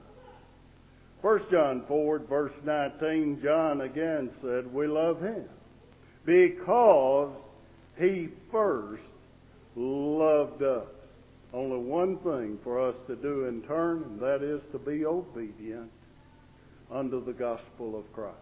1 1.22 1.42
John 1.52 1.84
4, 1.88 2.20
verse 2.20 2.54
19, 2.64 3.42
John 3.44 3.82
again 3.82 4.30
said, 4.42 4.72
We 4.72 4.88
love 4.88 5.22
Him 5.22 5.46
because 6.26 7.36
He 7.98 8.30
first 8.52 9.02
loved 9.76 10.62
us. 10.62 10.86
Only 11.56 11.78
one 11.78 12.18
thing 12.18 12.60
for 12.66 12.86
us 12.86 12.96
to 13.08 13.16
do 13.16 13.46
in 13.46 13.62
turn, 13.62 14.04
and 14.04 14.20
that 14.20 14.44
is 14.44 14.60
to 14.74 14.78
be 14.78 15.06
obedient 15.06 15.90
unto 16.92 17.24
the 17.24 17.32
gospel 17.32 17.98
of 17.98 18.12
Christ. 18.12 18.36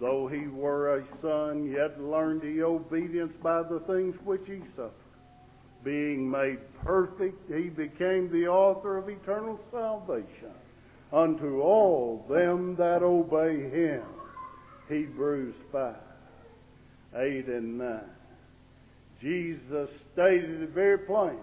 Though 0.00 0.26
he 0.26 0.46
were 0.46 0.96
a 0.96 1.04
son, 1.20 1.70
yet 1.70 2.00
learned 2.00 2.42
he 2.42 2.62
obedience 2.62 3.34
by 3.42 3.62
the 3.62 3.80
things 3.80 4.14
which 4.24 4.46
he 4.46 4.60
suffered. 4.74 4.92
Being 5.84 6.30
made 6.30 6.58
perfect, 6.82 7.50
he 7.50 7.68
became 7.68 8.30
the 8.32 8.48
author 8.48 8.96
of 8.96 9.10
eternal 9.10 9.60
salvation 9.70 10.54
unto 11.12 11.60
all 11.60 12.24
them 12.30 12.76
that 12.76 13.02
obey 13.02 13.68
him. 13.68 14.02
Hebrews 14.88 15.54
5, 15.70 15.94
8 17.14 17.46
and 17.46 17.78
9. 17.78 18.00
Jesus 19.20 19.90
stated 20.14 20.62
it 20.62 20.70
very 20.70 20.98
plainly. 20.98 21.36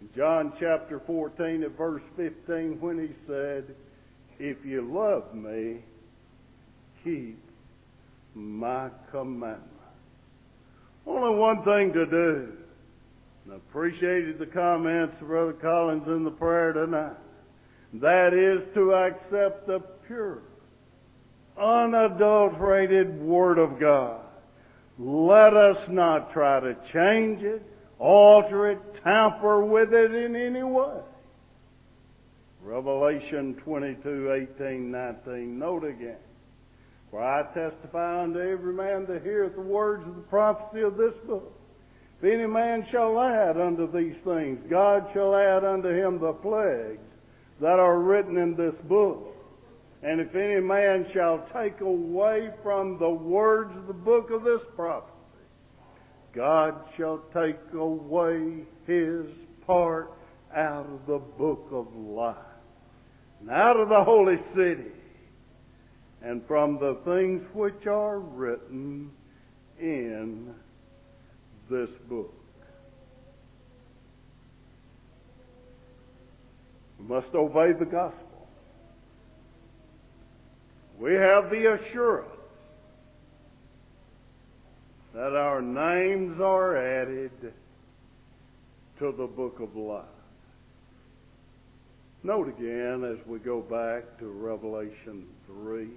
In 0.00 0.08
John 0.16 0.52
chapter 0.58 1.00
14 1.06 1.62
at 1.62 1.76
verse 1.76 2.02
15 2.16 2.80
when 2.80 2.98
he 2.98 3.14
said, 3.26 3.64
If 4.38 4.64
you 4.64 4.82
love 4.82 5.34
me, 5.34 5.78
keep 7.04 7.38
my 8.34 8.88
commandments. 9.10 9.66
Only 11.06 11.38
one 11.38 11.62
thing 11.64 11.92
to 11.92 12.06
do. 12.06 12.52
And 13.44 13.54
I 13.54 13.56
appreciated 13.56 14.38
the 14.38 14.46
comments 14.46 15.20
of 15.20 15.28
Brother 15.28 15.52
Collins 15.54 16.06
in 16.06 16.24
the 16.24 16.30
prayer 16.30 16.72
tonight. 16.72 17.16
That 17.94 18.32
is 18.32 18.66
to 18.74 18.94
accept 18.94 19.66
the 19.66 19.80
pure, 20.06 20.38
unadulterated 21.58 23.20
Word 23.20 23.58
of 23.58 23.80
God. 23.80 24.20
Let 24.98 25.54
us 25.54 25.88
not 25.88 26.32
try 26.32 26.60
to 26.60 26.76
change 26.92 27.42
it, 27.42 27.62
alter 28.00 28.70
it, 28.72 28.78
tamper 29.04 29.64
with 29.64 29.92
it 29.92 30.14
in 30.14 30.34
any 30.34 30.62
way. 30.62 31.00
Revelation 32.62 33.54
22, 33.64 34.48
18, 34.58 34.90
19. 34.90 35.58
Note 35.58 35.84
again. 35.84 36.16
For 37.10 37.22
I 37.22 37.42
testify 37.54 38.22
unto 38.22 38.38
every 38.38 38.72
man 38.72 39.06
that 39.06 39.22
heareth 39.22 39.54
the 39.54 39.60
words 39.60 40.06
of 40.06 40.16
the 40.16 40.22
prophecy 40.22 40.82
of 40.82 40.96
this 40.96 41.14
book. 41.26 41.52
If 42.18 42.32
any 42.32 42.46
man 42.46 42.86
shall 42.90 43.18
add 43.18 43.58
unto 43.58 43.90
these 43.90 44.16
things, 44.24 44.60
God 44.68 45.08
shall 45.12 45.34
add 45.34 45.64
unto 45.64 45.88
him 45.88 46.18
the 46.18 46.32
plagues 46.34 47.00
that 47.60 47.78
are 47.78 47.98
written 47.98 48.36
in 48.36 48.54
this 48.56 48.74
book. 48.84 49.34
And 50.02 50.20
if 50.20 50.34
any 50.34 50.60
man 50.60 51.06
shall 51.12 51.46
take 51.52 51.80
away 51.80 52.50
from 52.62 52.98
the 52.98 53.10
words 53.10 53.76
of 53.76 53.86
the 53.86 53.92
book 53.92 54.30
of 54.30 54.44
this 54.44 54.60
prophecy, 54.76 55.12
God 56.32 56.74
shall 56.96 57.18
take 57.34 57.58
away 57.72 58.64
his 58.86 59.26
part 59.66 60.12
out 60.54 60.86
of 60.86 61.06
the 61.06 61.18
book 61.18 61.68
of 61.72 61.94
life 61.96 62.36
and 63.40 63.50
out 63.50 63.78
of 63.78 63.88
the 63.88 64.04
holy 64.04 64.38
city 64.54 64.92
and 66.22 66.46
from 66.46 66.78
the 66.78 66.94
things 67.04 67.42
which 67.52 67.86
are 67.86 68.18
written 68.18 69.10
in 69.80 70.54
this 71.68 71.90
book. 72.08 72.34
We 76.98 77.06
must 77.06 77.34
obey 77.34 77.72
the 77.72 77.86
gospel. 77.86 78.48
We 80.98 81.14
have 81.14 81.48
the 81.48 81.72
assurance 81.72 82.39
that 85.14 85.34
our 85.34 85.60
names 85.60 86.40
are 86.40 86.76
added 86.76 87.30
to 88.98 89.12
the 89.12 89.26
book 89.26 89.60
of 89.60 89.74
life. 89.76 90.04
Note 92.22 92.48
again 92.48 93.02
as 93.04 93.26
we 93.26 93.38
go 93.38 93.60
back 93.60 94.18
to 94.18 94.26
Revelation 94.26 95.26
3. 95.46 95.88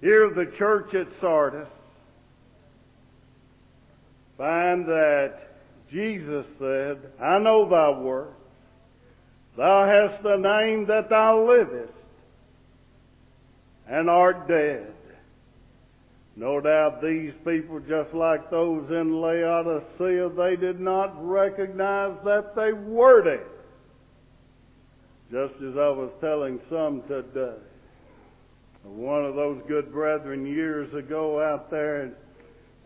Here, 0.00 0.30
the 0.30 0.46
church 0.56 0.94
at 0.94 1.08
Sardis 1.20 1.68
find 4.38 4.86
that 4.86 5.52
Jesus 5.90 6.46
said, 6.58 6.98
I 7.20 7.38
know 7.38 7.68
thy 7.68 7.90
works. 7.90 8.34
Thou 9.56 9.84
hast 9.84 10.24
a 10.24 10.38
name 10.38 10.86
that 10.86 11.10
thou 11.10 11.44
livest 11.44 11.92
and 13.86 14.08
art 14.08 14.48
dead. 14.48 14.92
No 16.34 16.60
doubt 16.60 17.02
these 17.02 17.32
people, 17.44 17.80
just 17.80 18.14
like 18.14 18.50
those 18.50 18.90
in 18.90 19.20
Laodicea, 19.20 20.30
they 20.30 20.56
did 20.56 20.80
not 20.80 21.14
recognize 21.26 22.16
that 22.24 22.56
they 22.56 22.72
were 22.72 23.22
dead. 23.22 23.46
Just 25.30 25.54
as 25.56 25.76
I 25.76 25.88
was 25.88 26.10
telling 26.20 26.60
some 26.70 27.02
today. 27.02 27.56
One 28.82 29.24
of 29.24 29.36
those 29.36 29.62
good 29.68 29.92
brethren 29.92 30.46
years 30.46 30.92
ago 30.94 31.42
out 31.42 31.70
there 31.70 32.02
in 32.02 32.14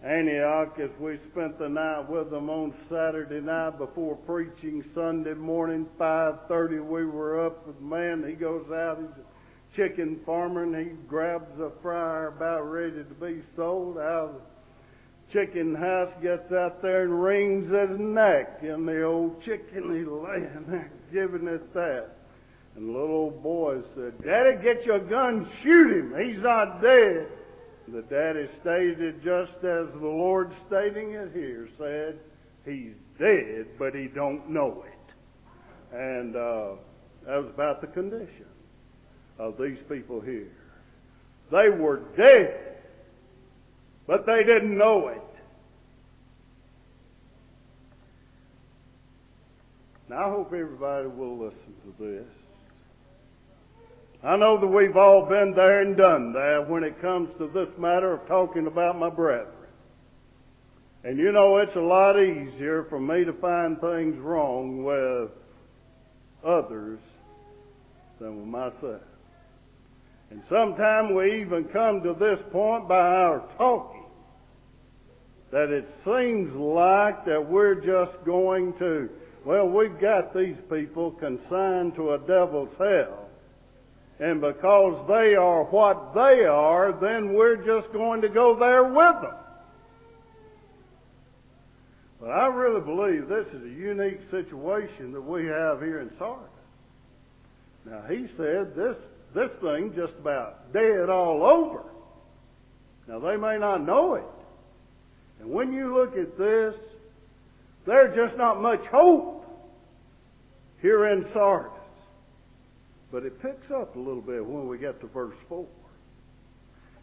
Antioch 0.05 0.79
as 0.79 0.91
we 1.01 1.19
spent 1.33 1.59
the 1.59 1.69
night 1.69 2.09
with 2.09 2.31
them 2.31 2.51
on 2.51 2.75
Saturday 2.89 3.41
night 3.41 3.79
before 3.79 4.15
preaching 4.15 4.85
Sunday 4.95 5.35
morning, 5.35 5.87
5.30 5.99 6.85
we 6.85 7.07
were 7.07 7.47
up 7.47 7.67
with 7.67 7.81
man. 7.81 8.25
He 8.29 8.35
goes 8.35 8.71
out, 8.71 8.99
he's 8.99 9.25
chicken 9.77 10.19
farmer 10.25 10.62
and 10.62 10.75
he 10.75 10.93
grabs 11.07 11.61
a 11.61 11.71
fryer 11.83 12.29
about 12.29 12.62
ready 12.62 13.05
to 13.05 13.15
be 13.21 13.43
sold 13.55 13.99
out 13.99 14.31
of 14.31 14.35
the 14.35 15.33
chicken 15.33 15.75
house, 15.75 16.11
gets 16.23 16.51
out 16.51 16.81
there 16.81 17.03
and 17.03 17.23
wrings 17.23 17.71
his 17.71 17.99
neck 17.99 18.61
and 18.62 18.89
the 18.89 19.03
old 19.03 19.43
chicken 19.43 19.95
he's 19.95 20.07
laying 20.07 20.65
there 20.69 20.91
giving 21.12 21.47
it 21.47 21.73
that. 21.75 22.09
And 22.75 22.89
the 22.89 22.93
little 22.93 23.17
old 23.17 23.43
boy 23.43 23.81
said, 23.95 24.23
Daddy, 24.25 24.62
get 24.62 24.85
your 24.85 24.99
gun, 24.99 25.49
shoot 25.62 25.93
him. 25.93 26.15
He's 26.27 26.43
not 26.43 26.83
dead. 26.83 27.29
The 27.89 28.03
daddy 28.03 28.49
stated 28.61 29.23
just 29.23 29.57
as 29.59 29.87
the 29.95 30.01
Lord 30.03 30.53
stating 30.67 31.12
it 31.12 31.31
here, 31.33 31.69
said, 31.79 32.19
He's 32.65 32.95
dead, 33.19 33.67
but 33.79 33.95
he 33.95 34.09
don't 34.09 34.51
know 34.51 34.85
it. 34.85 35.97
And 35.97 36.35
uh, 36.35 36.73
that 37.25 37.37
was 37.37 37.51
about 37.55 37.81
the 37.81 37.87
condition 37.87 38.47
of 39.38 39.59
these 39.59 39.79
people 39.88 40.20
here. 40.20 40.51
They 41.51 41.68
were 41.70 42.01
dead, 42.16 42.79
but 44.07 44.27
they 44.27 44.42
didn't 44.44 44.77
know 44.77 45.09
it. 45.09 45.22
Now 50.09 50.27
I 50.27 50.31
hope 50.31 50.53
everybody 50.53 51.09
will 51.09 51.37
listen 51.37 51.75
to 51.85 52.05
this. 52.05 52.27
I 54.22 54.37
know 54.37 54.59
that 54.59 54.66
we've 54.66 54.96
all 54.96 55.27
been 55.27 55.53
there 55.55 55.83
and 55.83 55.96
done 55.96 56.33
that 56.33 56.68
when 56.68 56.83
it 56.83 57.01
comes 57.01 57.31
to 57.38 57.49
this 57.49 57.68
matter 57.79 58.12
of 58.12 58.27
talking 58.27 58.66
about 58.66 58.99
my 58.99 59.11
brethren. 59.11 59.53
And 61.05 61.18
you 61.18 61.31
know, 61.31 61.59
it's 61.59 61.77
a 61.77 61.81
lot 61.81 62.18
easier 62.18 62.85
for 62.88 62.99
me 62.99 63.25
to 63.25 63.33
find 63.35 63.81
things 63.81 64.18
wrong 64.18 64.83
with 64.83 65.31
others 66.44 66.99
than 68.18 68.37
with 68.40 68.46
myself. 68.46 69.03
And 70.31 70.43
sometimes 70.49 71.15
we 71.15 71.41
even 71.41 71.65
come 71.65 72.03
to 72.03 72.15
this 72.15 72.41
point 72.51 72.89
by 72.89 72.99
our 72.99 73.43
talking 73.57 74.05
that 75.51 75.71
it 75.71 75.89
seems 76.05 76.55
like 76.55 77.25
that 77.25 77.49
we're 77.49 77.77
just 77.77 78.12
going 78.25 78.73
to, 78.79 79.09
well, 79.45 79.69
we've 79.69 79.99
got 80.01 80.35
these 80.35 80.57
people 80.69 81.12
consigned 81.12 81.95
to 81.95 82.15
a 82.15 82.19
devil's 82.19 82.75
hell 82.79 83.27
and 84.19 84.41
because 84.41 85.07
they 85.09 85.35
are 85.35 85.65
what 85.65 86.15
they 86.15 86.45
are, 86.45 86.93
then 86.93 87.35
we're 87.35 87.57
just 87.57 87.93
going 87.93 88.23
to 88.23 88.29
go 88.29 88.59
there 88.59 88.85
with 88.85 89.23
them. 89.23 89.35
But 92.21 92.31
I 92.31 92.47
really 92.47 92.81
believe 92.81 93.29
this 93.29 93.47
is 93.49 93.62
a 93.62 93.69
unique 93.69 94.21
situation 94.31 95.12
that 95.12 95.21
we 95.21 95.45
have 95.47 95.83
here 95.83 96.01
in 96.01 96.11
Sardis. 96.19 96.49
Now 97.85 98.03
he 98.09 98.27
said 98.39 98.75
this 98.75 98.97
this 99.37 99.51
thing 99.61 99.92
just 99.94 100.14
about 100.18 100.72
dead 100.72 101.11
all 101.11 101.44
over. 101.44 101.83
Now 103.07 103.18
they 103.18 103.37
may 103.37 103.59
not 103.59 103.85
know 103.85 104.14
it. 104.14 104.25
And 105.40 105.51
when 105.51 105.75
you 105.75 105.94
look 105.94 106.16
at 106.16 106.38
this, 106.38 106.75
there's 107.85 108.16
just 108.16 108.37
not 108.38 108.62
much 108.62 108.85
hope 108.87 109.44
here 110.81 111.07
in 111.09 111.27
Sardis. 111.35 111.70
But 113.12 113.25
it 113.25 113.40
picks 113.42 113.70
up 113.70 113.94
a 113.94 113.99
little 113.99 114.22
bit 114.22 114.44
when 114.44 114.68
we 114.68 114.79
get 114.79 115.01
to 115.03 115.07
verse 115.07 115.37
4. 115.51 115.66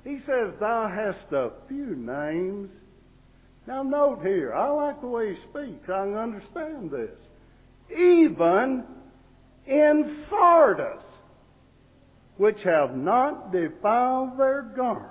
He 0.03 0.19
says, 0.25 0.53
Thou 0.59 0.89
hast 0.89 1.31
a 1.31 1.51
few 1.69 1.95
names. 1.95 2.71
Now 3.67 3.83
note 3.83 4.21
here, 4.23 4.53
I 4.53 4.69
like 4.69 5.01
the 5.01 5.07
way 5.07 5.35
he 5.35 5.41
speaks. 5.43 5.87
I 5.87 6.03
can 6.05 6.17
understand 6.17 6.89
this. 6.89 7.15
Even 7.95 8.83
in 9.67 10.25
Sardis, 10.29 11.03
which 12.37 12.61
have 12.63 12.95
not 12.95 13.51
defiled 13.51 14.37
their 14.37 14.61
garments, 14.61 15.09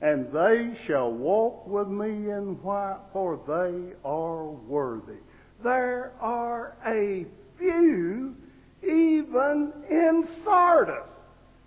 and 0.00 0.32
they 0.32 0.76
shall 0.86 1.12
walk 1.12 1.66
with 1.66 1.88
me 1.88 2.30
in 2.30 2.60
white, 2.62 2.98
for 3.12 3.38
they 3.46 3.94
are 4.04 4.46
worthy. 4.46 5.20
There 5.62 6.12
are 6.20 6.74
a 6.84 7.24
few 7.58 8.34
even 8.82 9.72
in 9.88 10.26
Sardis, 10.44 11.06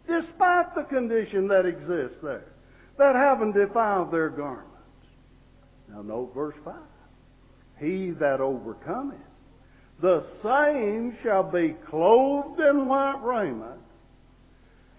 despite 0.06 0.76
the 0.76 0.84
condition 0.84 1.48
that 1.48 1.66
exists 1.66 2.18
there, 2.22 2.52
that 2.98 3.16
haven't 3.16 3.54
defiled 3.54 4.12
their 4.12 4.30
garments. 4.30 4.70
Now 5.88 6.02
note 6.02 6.34
verse 6.34 6.56
5. 6.66 6.74
He 7.80 8.12
that 8.12 8.42
overcometh, 8.42 9.18
the 10.02 10.26
same 10.44 11.16
shall 11.24 11.44
be 11.44 11.76
clothed 11.90 12.60
in 12.60 12.88
white 12.88 13.24
raiment, 13.24 13.80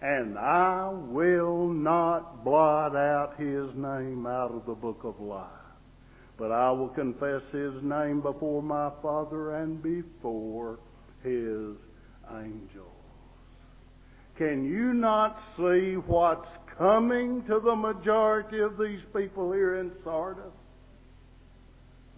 and 0.03 0.39
I 0.39 0.91
will 0.93 1.69
not 1.69 2.45
blot 2.45 2.95
out 2.95 3.35
his 3.39 3.75
name 3.75 4.27
out 4.27 4.53
of 4.53 4.67
the 4.67 4.75
book 4.75 5.01
of 5.05 5.19
life. 5.21 5.51
But 6.39 6.53
I 6.53 6.71
will 6.71 6.89
confess 6.89 7.41
his 7.51 7.73
name 7.83 8.21
before 8.21 8.63
my 8.63 8.91
Father 9.01 9.57
and 9.57 9.83
before 9.83 10.79
his 11.23 11.77
angels. 12.31 12.93
Can 14.37 14.67
you 14.67 14.93
not 14.93 15.41
see 15.57 15.95
what's 15.95 16.49
coming 16.77 17.43
to 17.47 17.59
the 17.59 17.75
majority 17.75 18.61
of 18.61 18.77
these 18.77 19.01
people 19.15 19.51
here 19.51 19.81
in 19.81 19.91
Sardis? 20.05 20.53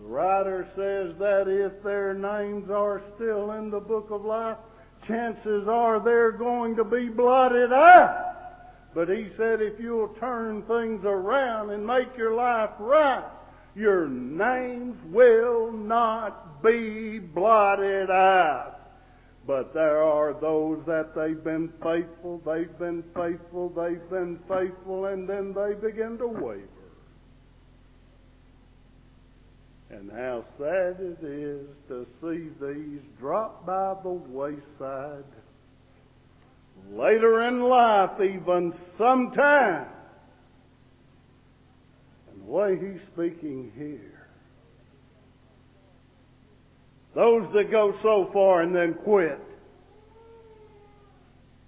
The 0.00 0.04
writer 0.04 0.66
says 0.74 1.16
that 1.20 1.46
if 1.46 1.80
their 1.84 2.14
names 2.14 2.70
are 2.70 3.02
still 3.14 3.52
in 3.52 3.70
the 3.70 3.80
book 3.80 4.08
of 4.10 4.24
life, 4.24 4.56
chances 5.08 5.66
are 5.66 5.98
they're 5.98 6.32
going 6.32 6.76
to 6.76 6.84
be 6.84 7.08
blotted 7.08 7.72
out. 7.72 8.26
But 8.94 9.08
he 9.08 9.28
said 9.36 9.60
if 9.60 9.80
you'll 9.80 10.14
turn 10.20 10.62
things 10.62 11.04
around 11.04 11.70
and 11.70 11.86
make 11.86 12.16
your 12.16 12.34
life 12.34 12.70
right, 12.78 13.24
your 13.74 14.08
names 14.08 14.96
will 15.10 15.72
not 15.72 16.62
be 16.62 17.18
blotted 17.18 18.10
out. 18.10 18.74
But 19.46 19.72
there 19.72 20.02
are 20.02 20.34
those 20.34 20.80
that 20.86 21.14
they've 21.14 21.42
been 21.42 21.72
faithful, 21.82 22.42
they've 22.44 22.78
been 22.78 23.02
faithful, 23.14 23.70
they've 23.70 24.10
been 24.10 24.38
faithful, 24.48 25.06
and 25.06 25.28
then 25.28 25.54
they 25.54 25.74
begin 25.74 26.18
to 26.18 26.26
waver. 26.26 26.77
And 29.90 30.10
how 30.12 30.44
sad 30.58 31.00
it 31.00 31.18
is 31.22 31.66
to 31.88 32.06
see 32.20 32.50
these 32.60 33.00
drop 33.18 33.64
by 33.64 33.94
the 34.02 34.10
wayside 34.10 35.24
later 36.92 37.48
in 37.48 37.62
life, 37.62 38.20
even 38.20 38.74
sometime. 38.98 39.86
And 42.30 42.42
the 42.42 42.50
way 42.50 42.76
he's 42.78 43.00
speaking 43.14 43.72
here. 43.76 44.26
Those 47.14 47.50
that 47.54 47.70
go 47.70 47.94
so 48.02 48.30
far 48.32 48.60
and 48.60 48.74
then 48.76 48.92
quit, 48.92 49.40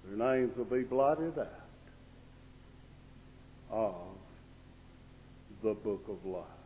their 0.05 0.17
names 0.35 0.57
will 0.57 0.65
be 0.67 0.83
blotted 0.83 1.39
out 1.39 1.49
of 3.71 3.95
the 5.63 5.75
book 5.75 6.05
of 6.09 6.25
life. 6.25 6.60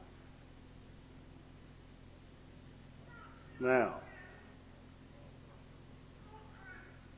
Now, 3.64 3.94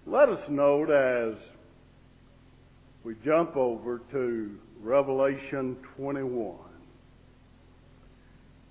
let 0.07 0.29
us 0.29 0.49
note 0.49 0.91
as 0.91 1.35
we 3.03 3.17
jump 3.25 3.57
over 3.57 4.01
to 4.13 4.57
Revelation 4.81 5.77
21. 5.97 6.55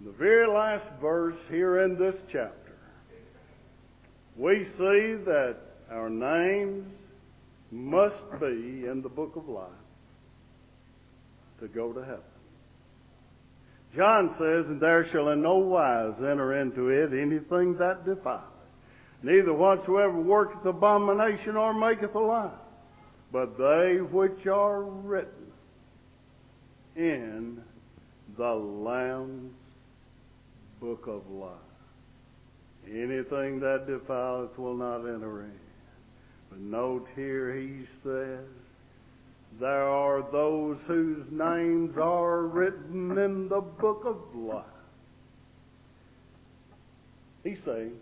The 0.06 0.12
very 0.12 0.48
last 0.48 0.86
verse 1.02 1.36
here 1.50 1.82
in 1.82 2.00
this 2.00 2.16
chapter, 2.32 2.78
we 4.38 4.64
see 4.78 5.16
that 5.26 5.58
our 5.92 6.10
names 6.10 6.88
must 7.72 8.40
be 8.40 8.86
in 8.88 9.02
the 9.04 9.10
book 9.10 9.36
of 9.36 9.50
life 9.50 9.68
to 11.60 11.68
go 11.68 11.92
to 11.92 12.00
heaven. 12.00 12.35
John 13.96 14.36
says, 14.38 14.66
And 14.68 14.82
there 14.82 15.08
shall 15.12 15.30
in 15.30 15.42
no 15.42 15.56
wise 15.56 16.16
enter 16.20 16.60
into 16.60 16.90
it 16.90 17.14
anything 17.14 17.78
that 17.78 18.06
defileth, 18.06 18.44
neither 19.24 19.54
whatsoever 19.54 20.20
worketh 20.20 20.66
abomination 20.66 21.56
or 21.56 21.74
maketh 21.74 22.14
a 22.16 22.20
lie, 22.20 22.52
but 23.32 23.58
they 23.58 24.00
which 24.02 24.46
are 24.48 24.84
written 24.84 25.52
in 26.96 27.62
the 28.38 28.54
Lamb's 28.54 29.54
book 30.80 31.08
of 31.08 31.30
life. 31.30 31.52
Anything 32.88 33.60
that 33.62 33.88
defileth 33.88 34.58
will 34.58 34.76
not 34.76 35.00
enter 35.00 35.42
in. 35.42 35.60
But 36.50 36.60
note 36.60 37.08
here 37.16 37.56
he 37.56 37.88
says, 38.04 38.46
there 39.60 39.88
are 39.88 40.24
those 40.32 40.78
whose 40.86 41.26
names 41.32 41.98
are 41.98 42.42
written 42.44 43.18
in 43.18 43.48
the 43.48 43.62
book 43.62 44.04
of 44.06 44.18
life. 44.36 44.64
He's 47.44 47.60
saying 47.64 47.94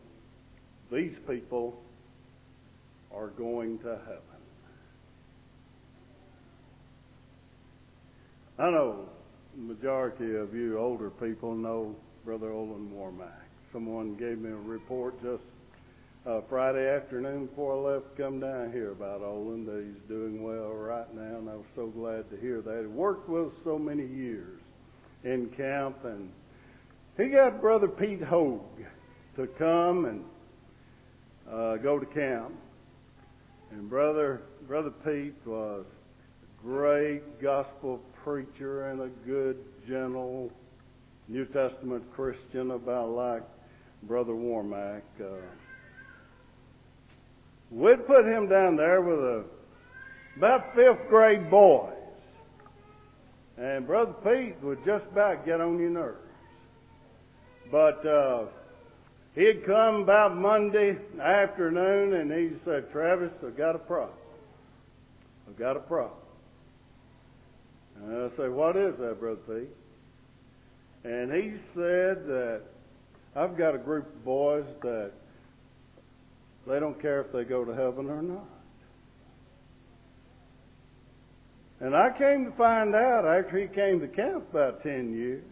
these 0.92 1.16
people 1.28 1.80
are 3.14 3.28
going 3.28 3.78
to 3.80 3.90
heaven. 3.90 4.24
I 8.58 8.70
know 8.70 9.10
the 9.56 9.74
majority 9.74 10.36
of 10.36 10.56
you 10.56 10.80
older 10.80 11.10
people 11.10 11.54
know 11.56 11.96
Brother 12.26 12.52
Olin 12.52 12.90
Warmack. 12.94 13.44
Someone 13.72 14.16
gave 14.16 14.40
me 14.40 14.50
a 14.50 14.56
report 14.56 15.22
just 15.22 15.44
uh, 16.26 16.40
Friday 16.50 16.88
afternoon 16.90 17.48
before 17.48 17.74
I 17.74 17.96
left 17.96 18.16
to 18.16 18.24
come 18.24 18.40
down 18.40 18.72
here 18.72 18.92
about 18.92 19.22
Olin 19.22 19.66
he's 19.66 20.08
doing 20.08 20.42
well 20.42 20.72
right 20.72 21.14
now, 21.14 21.38
and 21.38 21.50
I 21.50 21.56
was 21.56 21.66
so 21.76 21.88
glad 21.88 22.30
to 22.30 22.38
hear 22.38 22.62
that. 22.62 22.82
He 22.82 22.88
worked 22.88 23.28
with 23.28 23.48
us 23.48 23.54
so 23.64 23.78
many 23.78 24.06
years 24.06 24.60
in 25.26 25.50
camp, 25.58 26.06
and 26.06 26.30
he 27.18 27.30
got 27.30 27.60
Brother 27.60 27.90
Pete 27.90 28.24
Hogue 28.24 28.62
to 29.36 29.48
come 29.48 30.06
and 30.06 30.24
uh, 31.52 31.76
go 31.78 32.00
to 32.00 32.06
camp. 32.06 32.54
And 33.72 33.90
brother, 33.90 34.44
brother 34.68 34.92
Pete 34.92 35.36
was 35.46 35.84
a 35.84 36.66
great 36.66 37.42
gospel 37.42 38.00
preacher 38.24 38.92
and 38.92 39.02
a 39.02 39.10
good, 39.28 39.58
gentle 39.88 40.52
New 41.28 41.46
Testament 41.46 42.04
Christian, 42.14 42.72
about 42.72 43.10
like 43.10 43.44
Brother 44.04 44.34
Warmack. 44.34 45.02
Uh, 45.20 45.36
We'd 47.74 48.06
put 48.06 48.26
him 48.26 48.48
down 48.48 48.76
there 48.76 49.02
with 49.02 49.20
a, 49.20 49.44
about 50.38 50.76
fifth 50.76 51.10
grade 51.10 51.50
boys. 51.50 51.90
And 53.58 53.88
Brother 53.88 54.14
Pete 54.24 54.62
would 54.62 54.86
just 54.86 55.06
about 55.12 55.46
get 55.46 55.60
on 55.60 55.80
your 55.80 55.90
nerves. 55.90 56.18
But 57.72 58.06
uh, 58.06 58.46
he'd 59.34 59.66
come 59.66 59.96
about 60.04 60.38
Monday 60.38 60.98
afternoon 61.20 62.14
and 62.14 62.32
he 62.32 62.56
said, 62.64 62.92
Travis, 62.92 63.32
I've 63.44 63.58
got 63.58 63.76
a 63.76 63.80
problem. 63.80 64.18
I've 65.48 65.58
got 65.58 65.76
a 65.76 65.80
problem. 65.80 66.20
And 68.04 68.32
I 68.32 68.38
say, 68.38 68.50
what 68.50 68.76
is 68.76 68.96
that, 69.00 69.20
Brother 69.20 69.40
Pete? 69.48 71.12
And 71.12 71.32
he 71.32 71.54
said 71.74 72.28
that 72.28 72.62
I've 73.36 73.58
got 73.58 73.74
a 73.74 73.80
group 73.80 74.06
of 74.06 74.24
boys 74.24 74.66
that 74.84 75.12
they 76.68 76.80
don't 76.80 77.02
care 77.02 77.22
if 77.22 77.32
they 77.32 77.44
go 77.44 77.66
to 77.66 77.74
heaven 77.74 78.10
or 78.10 78.22
not. 78.22 78.50
And 81.80 81.96
I 81.96 82.18
came 82.18 82.46
to 82.46 82.52
find 82.52 82.96
out 82.96 83.26
after 83.26 83.60
he 83.60 83.68
came 83.68 84.00
to 84.00 84.08
camp 84.08 84.50
about 84.52 84.84
10 84.84 85.14
years 85.14 85.44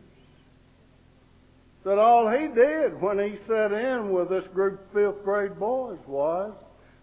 that 1.84 1.98
all 1.98 2.30
he 2.30 2.48
did 2.48 3.02
when 3.02 3.20
he 3.20 3.38
sat 3.48 3.74
in 3.74 4.12
with 4.14 4.30
this 4.30 4.46
group 4.54 4.80
of 4.80 4.94
fifth 4.94 5.26
grade 5.26 5.60
boys 5.60 5.98
was 6.08 6.54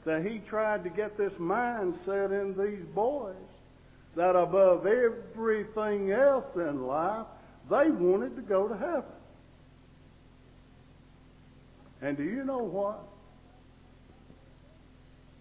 that 0.05 0.25
he 0.25 0.39
tried 0.49 0.85
to 0.85 0.91
get 0.91 1.19
this 1.19 1.33
mindset 1.35 2.31
in 2.31 2.55
these 2.57 2.87
boys 2.95 3.35
that 4.17 4.35
above 4.35 4.87
everything 4.87 6.13
else 6.13 6.47
in 6.57 6.87
life, 6.87 7.27
they 7.69 7.91
wanted 7.91 8.35
to 8.37 8.43
go 8.43 8.67
to 8.67 8.77
heaven. 8.77 9.05
And 12.01 12.17
do 12.17 12.23
you 12.23 12.45
know 12.45 12.63
what? 12.63 13.01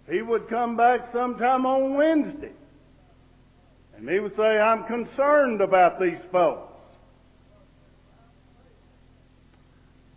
He 0.10 0.22
would 0.22 0.48
come 0.48 0.78
back 0.78 1.12
sometime 1.12 1.66
on 1.66 1.96
Wednesday. 1.96 2.54
And 3.98 4.08
he 4.08 4.20
would 4.20 4.36
say, 4.36 4.60
I'm 4.60 4.86
concerned 4.86 5.60
about 5.60 6.00
these 6.00 6.20
folks. 6.32 6.74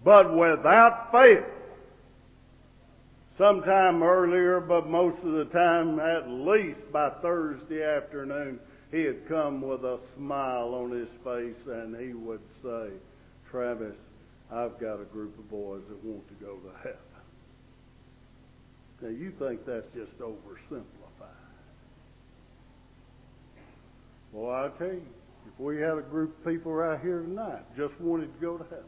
But 0.05 0.35
without 0.35 1.11
faith, 1.13 1.45
sometime 3.37 4.03
earlier, 4.03 4.61
but 4.61 4.87
most 4.87 5.19
of 5.25 5.33
the 5.33 5.47
time, 5.47 5.99
at 5.99 6.29
least 6.29 6.81
by 6.93 7.11
Thursday 7.23 7.83
afternoon, 7.83 8.61
he 8.91 9.03
had 9.03 9.27
come 9.29 9.61
with 9.61 9.85
a 9.85 9.99
smile 10.17 10.75
on 10.75 10.91
his 10.91 11.09
face 11.25 11.67
and 11.67 11.97
he 11.97 12.13
would 12.13 12.41
say, 12.63 12.89
Travis, 13.51 13.97
I've 14.51 14.79
got 14.81 15.01
a 15.01 15.05
group 15.05 15.39
of 15.39 15.51
boys 15.51 15.83
that 15.89 16.05
want 16.05 16.27
to 16.29 16.35
go 16.45 16.57
to 16.57 16.77
heaven. 16.79 17.10
Now 19.03 19.09
you 19.09 19.33
think 19.39 19.65
that's 19.65 19.87
just 19.95 20.19
oversimplified. 20.19 20.85
Well, 24.33 24.51
I 24.51 24.69
tell 24.79 24.89
you, 24.89 25.03
if 25.47 25.59
we 25.59 25.79
had 25.79 25.99
a 25.99 26.03
group 26.03 26.39
of 26.39 26.53
people 26.53 26.73
right 26.73 27.01
here 27.01 27.21
tonight 27.21 27.63
just 27.77 27.99
wanted 28.01 28.33
to 28.33 28.41
go 28.41 28.59
to 28.59 28.65
heaven, 28.65 28.85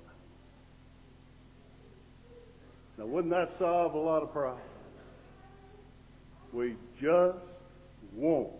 now 2.98 3.06
wouldn't 3.06 3.32
that 3.32 3.52
solve 3.58 3.94
a 3.94 3.98
lot 3.98 4.22
of 4.22 4.32
problems? 4.32 4.68
We 6.52 6.76
just 7.00 7.38
want 8.14 8.50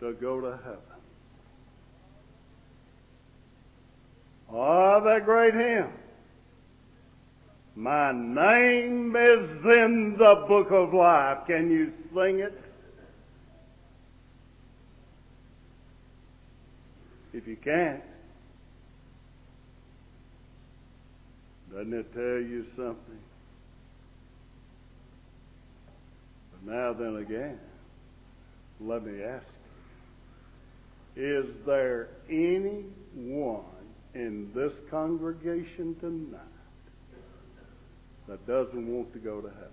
to 0.00 0.12
go 0.14 0.40
to 0.40 0.58
heaven. 0.64 0.78
Oh, 4.50 5.02
that 5.04 5.24
great 5.24 5.54
hymn. 5.54 5.90
My 7.76 8.12
name 8.12 9.16
is 9.16 9.64
in 9.64 10.16
the 10.16 10.44
book 10.46 10.70
of 10.70 10.94
life. 10.94 11.38
Can 11.46 11.70
you 11.70 11.92
sing 12.14 12.38
it? 12.38 12.60
If 17.32 17.48
you 17.48 17.56
can't, 17.56 18.00
doesn't 21.72 21.92
it 21.92 22.14
tell 22.14 22.22
you 22.22 22.64
something? 22.76 23.18
But 26.52 26.72
now 26.72 26.92
then 26.92 27.16
again, 27.16 27.58
let 28.80 29.04
me 29.04 29.20
ask 29.24 29.44
you, 31.16 31.40
is 31.40 31.46
there 31.66 32.10
anyone 32.30 33.64
in 34.14 34.52
this 34.54 34.72
congregation 34.88 35.96
tonight 35.98 36.53
that 38.28 38.46
doesn't 38.46 38.86
want 38.86 39.12
to 39.12 39.18
go 39.18 39.40
to 39.40 39.48
heaven. 39.48 39.70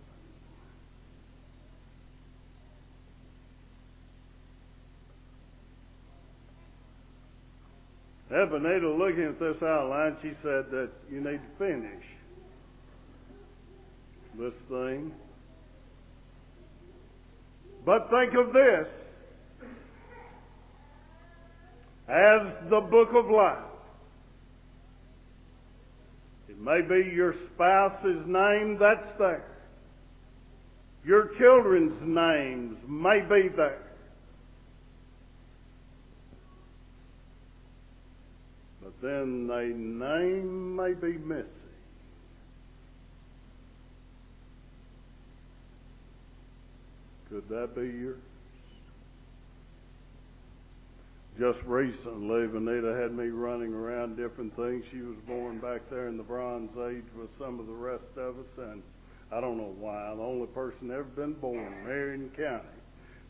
Ebenezer, 8.32 8.88
looking 8.88 9.24
at 9.24 9.40
this 9.40 9.62
outline, 9.62 10.16
she 10.22 10.32
said 10.42 10.72
that 10.72 10.90
you 11.12 11.20
need 11.20 11.40
to 11.40 11.58
finish 11.58 12.04
this 14.38 14.54
thing. 14.70 15.12
But 17.86 18.10
think 18.10 18.34
of 18.36 18.54
this 18.54 18.88
as 22.08 22.70
the 22.70 22.80
book 22.80 23.10
of 23.14 23.30
life. 23.30 23.71
Maybe 26.62 27.10
your 27.12 27.34
spouse's 27.56 28.28
name, 28.28 28.78
that's 28.78 29.18
there. 29.18 29.44
Your 31.04 31.30
children's 31.40 32.00
names 32.04 32.78
may 32.88 33.22
be 33.22 33.48
there. 33.48 33.82
But 38.84 38.94
then 39.02 39.50
a 39.52 39.64
name 39.66 40.76
may 40.76 40.94
be 40.94 41.18
missing. 41.18 41.48
Could 47.30 47.50
that 47.50 47.74
be 47.76 47.88
yours? 47.88 48.20
Just 51.42 51.58
recently, 51.66 52.46
Vanita 52.46 53.02
had 53.02 53.18
me 53.18 53.30
running 53.30 53.74
around 53.74 54.16
different 54.16 54.56
things. 54.56 54.84
She 54.92 55.02
was 55.02 55.18
born 55.26 55.58
back 55.58 55.82
there 55.90 56.08
in 56.08 56.16
the 56.16 56.24
Bronze 56.24 56.70
Age 56.78 57.10
with 57.18 57.30
some 57.40 57.60
of 57.60 57.66
the 57.66 57.74
rest 57.74 58.04
of 58.16 58.38
us, 58.38 58.70
and 58.70 58.84
I 59.32 59.42
don't 59.42 59.58
know 59.58 59.74
why. 59.80 60.14
The 60.16 60.22
only 60.22 60.46
person 60.48 60.92
ever 60.92 61.02
been 61.04 61.34
born 61.34 61.84
Marion 61.84 62.30
County 62.38 62.78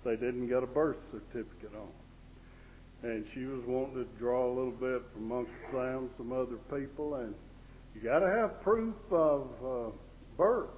they 0.03 0.15
didn't 0.15 0.47
get 0.47 0.61
a 0.61 0.67
birth 0.67 0.97
certificate 1.11 1.71
on. 1.75 3.09
And 3.09 3.25
she 3.33 3.45
was 3.45 3.61
wanting 3.65 4.03
to 4.03 4.07
draw 4.19 4.47
a 4.47 4.53
little 4.53 4.71
bit 4.71 5.03
from 5.13 5.31
Uncle 5.31 5.53
Sam, 5.71 6.09
some 6.17 6.33
other 6.33 6.57
people, 6.69 7.15
and 7.15 7.33
you 7.95 8.01
got 8.01 8.19
to 8.19 8.27
have 8.27 8.61
proof 8.61 8.95
of 9.11 9.47
uh, 9.63 9.91
birth. 10.37 10.69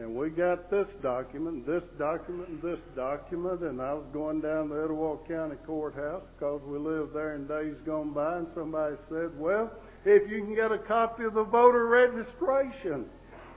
And 0.00 0.14
we 0.14 0.30
got 0.30 0.70
this 0.70 0.88
document, 1.02 1.66
this 1.66 1.82
document, 1.98 2.48
and 2.48 2.62
this 2.62 2.78
document, 2.96 3.60
and 3.60 3.82
I 3.82 3.92
was 3.92 4.06
going 4.14 4.40
down 4.40 4.70
to 4.70 4.82
Etowah 4.82 5.18
County 5.28 5.56
Courthouse 5.66 6.22
because 6.38 6.62
we 6.66 6.78
lived 6.78 7.12
there 7.12 7.34
in 7.34 7.46
days 7.46 7.74
gone 7.84 8.14
by, 8.14 8.38
and 8.38 8.46
somebody 8.54 8.96
said, 9.10 9.38
well, 9.38 9.70
if 10.06 10.30
you 10.30 10.42
can 10.42 10.54
get 10.54 10.72
a 10.72 10.78
copy 10.78 11.24
of 11.24 11.34
the 11.34 11.44
voter 11.44 11.84
registration, 11.84 13.04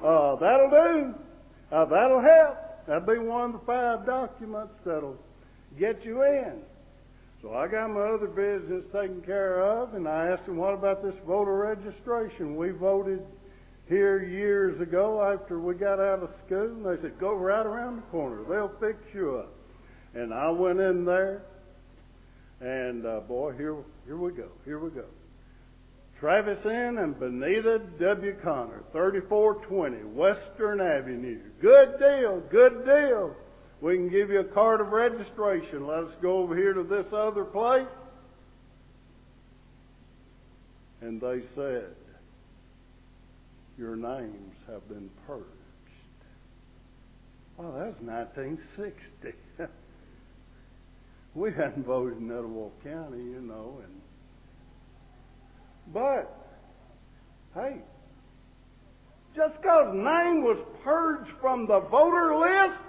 uh, 0.03 0.35
that'll 0.35 0.69
do. 0.69 1.15
Uh, 1.71 1.85
that'll 1.85 2.19
help. 2.19 2.57
That'll 2.87 3.07
be 3.07 3.19
one 3.19 3.53
of 3.53 3.61
the 3.61 3.65
five 3.65 4.05
documents 4.05 4.73
that'll 4.85 5.17
get 5.79 6.03
you 6.03 6.23
in. 6.23 6.59
So 7.41 7.53
I 7.53 7.69
got 7.69 7.89
my 7.89 8.01
other 8.01 8.27
business 8.27 8.83
taken 8.91 9.21
care 9.21 9.63
of, 9.63 9.93
and 9.93 10.09
I 10.09 10.27
asked 10.27 10.49
him, 10.49 10.57
what 10.57 10.73
about 10.73 11.03
this 11.03 11.15
voter 11.25 11.55
registration? 11.55 12.57
We 12.57 12.71
voted 12.71 13.21
here 13.87 14.23
years 14.23 14.79
ago 14.81 15.21
after 15.21 15.59
we 15.59 15.75
got 15.75 15.99
out 15.99 16.23
of 16.23 16.29
school, 16.45 16.65
and 16.65 16.85
they 16.85 17.01
said, 17.01 17.19
go 17.19 17.33
right 17.33 17.65
around 17.65 17.97
the 17.97 18.01
corner. 18.03 18.43
They'll 18.47 18.71
fix 18.79 18.97
you 19.13 19.37
up. 19.37 19.53
And 20.13 20.33
I 20.33 20.49
went 20.49 20.79
in 20.79 21.05
there, 21.05 21.43
and 22.61 23.05
uh, 23.05 23.19
boy, 23.21 23.53
here, 23.53 23.75
here 24.05 24.17
we 24.17 24.31
go. 24.31 24.47
Here 24.63 24.79
we 24.79 24.89
go. 24.91 25.05
Travis 26.19 26.59
N. 26.65 26.97
and 26.99 27.19
Benita 27.19 27.81
W. 27.99 28.35
Conner, 28.41 28.83
3420 28.93 29.97
Western 30.15 30.79
Avenue. 30.79 31.41
Good 31.61 31.99
deal, 31.99 32.41
good 32.49 32.85
deal. 32.85 33.35
We 33.81 33.97
can 33.97 34.07
give 34.07 34.29
you 34.29 34.39
a 34.39 34.45
card 34.45 34.79
of 34.79 34.93
registration. 34.93 35.85
Let 35.85 36.05
us 36.05 36.13
go 36.21 36.37
over 36.37 36.55
here 36.55 36.71
to 36.71 36.83
this 36.83 37.07
other 37.11 37.43
place. 37.43 37.87
And 41.01 41.19
they 41.19 41.41
said, 41.55 41.93
your 43.77 43.95
names 43.95 44.55
have 44.67 44.87
been 44.87 45.09
purged. 45.27 45.45
Oh, 47.59 47.71
that's 47.77 48.01
1960. 48.01 49.33
we 51.35 51.51
hadn't 51.51 51.85
voted 51.85 52.17
in 52.19 52.31
Etowah 52.31 52.69
County, 52.83 53.23
you 53.23 53.41
know, 53.41 53.79
and 53.83 54.01
but 55.93 56.47
hey, 57.53 57.77
just 59.35 59.55
because 59.61 59.93
name 59.93 60.43
was 60.43 60.57
purged 60.83 61.31
from 61.41 61.67
the 61.67 61.79
voter 61.91 62.35
list, 62.37 62.79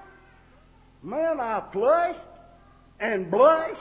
man, 1.02 1.40
I 1.40 1.62
flushed 1.72 2.20
and 3.00 3.30
blushed 3.30 3.80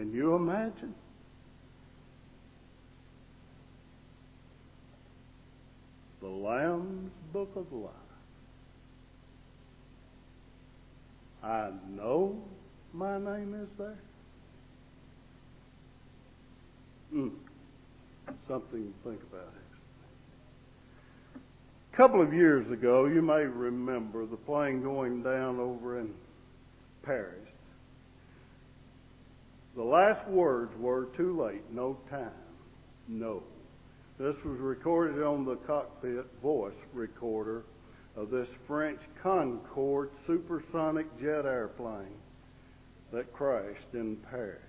Can 0.00 0.14
you 0.14 0.34
imagine? 0.34 0.94
The 6.22 6.26
Lamb's 6.26 7.12
Book 7.34 7.50
of 7.54 7.70
Life. 7.70 7.92
I 11.44 11.72
know 11.90 12.42
my 12.94 13.18
name 13.18 13.54
is 13.62 13.68
there. 13.76 13.98
Mm. 17.14 17.32
Something 18.48 18.94
to 19.04 19.10
think 19.10 19.20
about. 19.30 19.52
A 21.92 21.96
couple 21.98 22.22
of 22.22 22.32
years 22.32 22.70
ago, 22.72 23.04
you 23.04 23.20
may 23.20 23.42
remember 23.42 24.24
the 24.24 24.38
plane 24.38 24.82
going 24.82 25.22
down 25.22 25.60
over 25.60 26.00
in 26.00 26.08
Paris 27.02 27.50
The 29.76 29.82
last 29.82 30.28
words 30.28 30.72
were 30.78 31.08
too 31.16 31.40
late, 31.40 31.62
no 31.72 31.96
time, 32.10 32.30
no. 33.06 33.42
This 34.18 34.34
was 34.44 34.58
recorded 34.58 35.22
on 35.22 35.44
the 35.44 35.56
cockpit 35.66 36.26
voice 36.42 36.74
recorder 36.92 37.62
of 38.16 38.30
this 38.30 38.48
French 38.66 39.00
Concorde 39.22 40.10
supersonic 40.26 41.06
jet 41.20 41.46
airplane 41.46 42.18
that 43.12 43.32
crashed 43.32 43.94
in 43.94 44.16
Paris. 44.30 44.60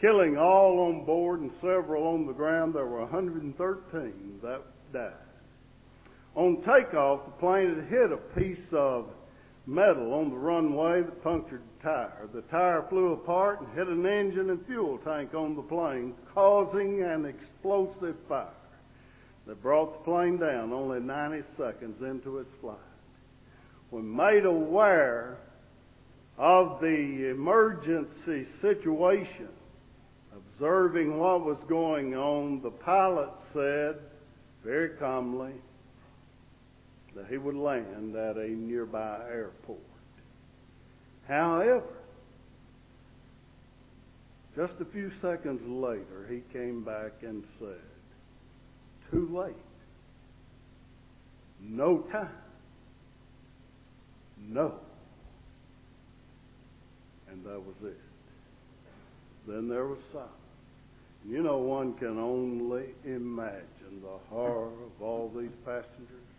Killing 0.00 0.36
all 0.36 0.80
on 0.80 1.04
board 1.04 1.40
and 1.40 1.52
several 1.60 2.04
on 2.08 2.26
the 2.26 2.32
ground, 2.32 2.74
there 2.74 2.86
were 2.86 3.02
113 3.02 4.40
that 4.42 4.62
died. 4.92 5.12
On 6.34 6.56
takeoff, 6.56 7.26
the 7.26 7.32
plane 7.38 7.76
had 7.76 7.84
hit 7.88 8.10
a 8.10 8.40
piece 8.40 8.72
of 8.72 9.10
metal 9.66 10.14
on 10.14 10.30
the 10.30 10.36
runway 10.36 11.02
that 11.02 11.22
punctured 11.22 11.62
tire. 11.82 12.28
The 12.32 12.42
tire 12.42 12.84
flew 12.88 13.12
apart 13.12 13.60
and 13.60 13.74
hit 13.74 13.88
an 13.88 14.06
engine 14.06 14.50
and 14.50 14.64
fuel 14.66 14.98
tank 15.04 15.34
on 15.34 15.56
the 15.56 15.62
plane, 15.62 16.14
causing 16.34 17.02
an 17.02 17.24
explosive 17.24 18.16
fire 18.28 18.48
that 19.46 19.62
brought 19.62 19.98
the 19.98 20.04
plane 20.04 20.38
down 20.38 20.72
only 20.72 21.00
90 21.00 21.42
seconds 21.58 22.00
into 22.02 22.38
its 22.38 22.50
flight. 22.60 22.76
When 23.90 24.14
made 24.14 24.44
aware 24.44 25.38
of 26.38 26.80
the 26.80 27.30
emergency 27.30 28.46
situation, 28.60 29.48
observing 30.34 31.18
what 31.18 31.44
was 31.44 31.58
going 31.68 32.14
on, 32.14 32.62
the 32.62 32.70
pilot 32.70 33.30
said 33.52 33.96
very 34.64 34.90
calmly, 34.90 35.52
that 37.14 37.26
he 37.28 37.36
would 37.36 37.56
land 37.56 38.16
at 38.16 38.36
a 38.36 38.48
nearby 38.48 39.18
airport. 39.28 39.80
However, 41.28 41.82
just 44.56 44.74
a 44.80 44.84
few 44.84 45.10
seconds 45.22 45.60
later, 45.66 46.26
he 46.28 46.42
came 46.52 46.84
back 46.84 47.12
and 47.22 47.42
said, 47.58 47.80
Too 49.10 49.28
late. 49.32 49.54
No 51.60 51.98
time. 52.12 52.28
No. 54.48 54.74
And 57.30 57.44
that 57.44 57.60
was 57.60 57.76
it. 57.84 58.00
Then 59.46 59.68
there 59.68 59.86
was 59.86 59.98
silence. 60.12 60.30
You 61.26 61.42
know, 61.42 61.58
one 61.58 61.94
can 61.94 62.18
only 62.18 62.86
imagine 63.04 64.02
the 64.02 64.18
horror 64.28 64.66
of 64.66 65.02
all 65.02 65.32
these 65.34 65.54
passengers 65.64 66.31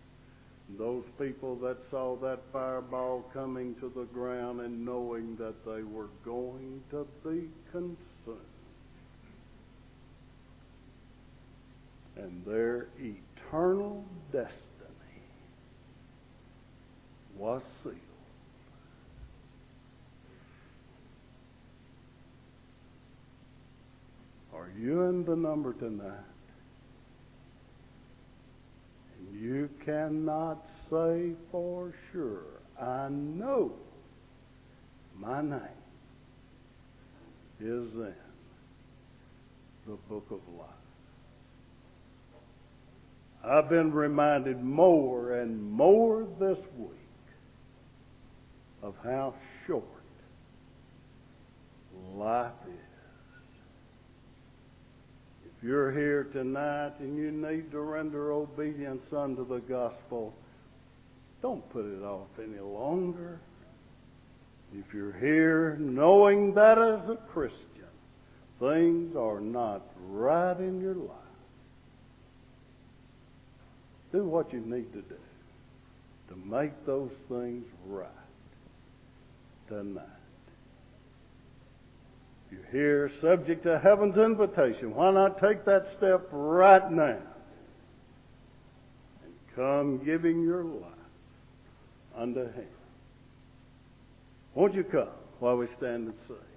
those 0.78 1.04
people 1.20 1.56
that 1.58 1.78
saw 1.92 2.16
that 2.18 2.40
fireball 2.52 3.24
coming 3.34 3.76
to 3.76 3.92
the 3.96 4.06
ground 4.06 4.62
and 4.62 4.86
knowing 4.86 5.36
that 5.38 5.54
they 5.66 5.84
were 5.84 6.08
going 6.26 6.82
to 6.90 7.06
be 7.24 7.48
consumed. 7.72 7.98
And 12.16 12.46
their 12.46 12.88
eternal 13.00 14.06
destiny 14.32 14.54
was 17.38 17.62
sealed. 17.84 17.96
Are 24.54 24.70
you 24.80 25.04
in 25.04 25.26
the 25.26 25.36
number 25.36 25.74
tonight? 25.74 26.33
You 29.34 29.70
cannot 29.84 30.64
say 30.90 31.32
for 31.52 31.94
sure, 32.12 32.62
I 32.80 33.10
know 33.10 33.72
my 35.18 35.42
name 35.42 35.60
is 37.60 37.94
in 37.94 38.14
the 39.88 39.98
book 40.08 40.28
of 40.30 40.40
life. 40.58 40.70
I've 43.44 43.70
been 43.70 43.92
reminded 43.92 44.64
more 44.64 45.40
and 45.40 45.72
more 45.72 46.26
this 46.40 46.58
week 46.78 46.90
of 48.82 48.96
how 49.04 49.34
short 49.68 49.84
life 52.16 52.52
is 52.68 52.93
you're 55.64 55.92
here 55.92 56.26
tonight 56.26 56.94
and 57.00 57.18
you 57.18 57.32
need 57.32 57.72
to 57.72 57.80
render 57.80 58.34
obedience 58.34 59.02
unto 59.16 59.48
the 59.48 59.60
gospel, 59.60 60.34
don't 61.42 61.68
put 61.72 61.86
it 61.86 62.04
off 62.04 62.28
any 62.38 62.60
longer. 62.60 63.40
If 64.74 64.94
you're 64.94 65.14
here 65.14 65.78
knowing 65.80 66.54
that 66.56 66.78
as 66.78 67.10
a 67.10 67.18
Christian, 67.32 67.60
things 68.60 69.16
are 69.16 69.40
not 69.40 69.84
right 70.10 70.58
in 70.58 70.82
your 70.82 70.96
life, 70.96 71.10
do 74.12 74.24
what 74.24 74.52
you 74.52 74.60
need 74.60 74.92
to 74.94 75.02
do 75.02 75.16
to 76.30 76.36
make 76.46 76.86
those 76.86 77.12
things 77.30 77.66
right 77.88 78.08
tonight 79.70 80.23
you're 82.54 82.72
here 82.72 83.12
subject 83.22 83.64
to 83.64 83.80
heaven's 83.80 84.18
invitation, 84.18 84.94
why 84.94 85.12
not 85.12 85.40
take 85.40 85.66
that 85.66 85.88
step 85.98 86.28
right 86.32 86.92
now 86.92 87.18
and 89.24 89.34
come 89.56 90.04
giving 90.06 90.42
your 90.44 90.64
life 90.64 90.84
unto 92.16 92.42
Him? 92.42 92.68
Won't 94.54 94.74
you 94.76 94.84
come 94.84 95.10
while 95.40 95.58
we 95.58 95.68
stand 95.78 96.08
and 96.08 96.14
sing? 96.28 96.53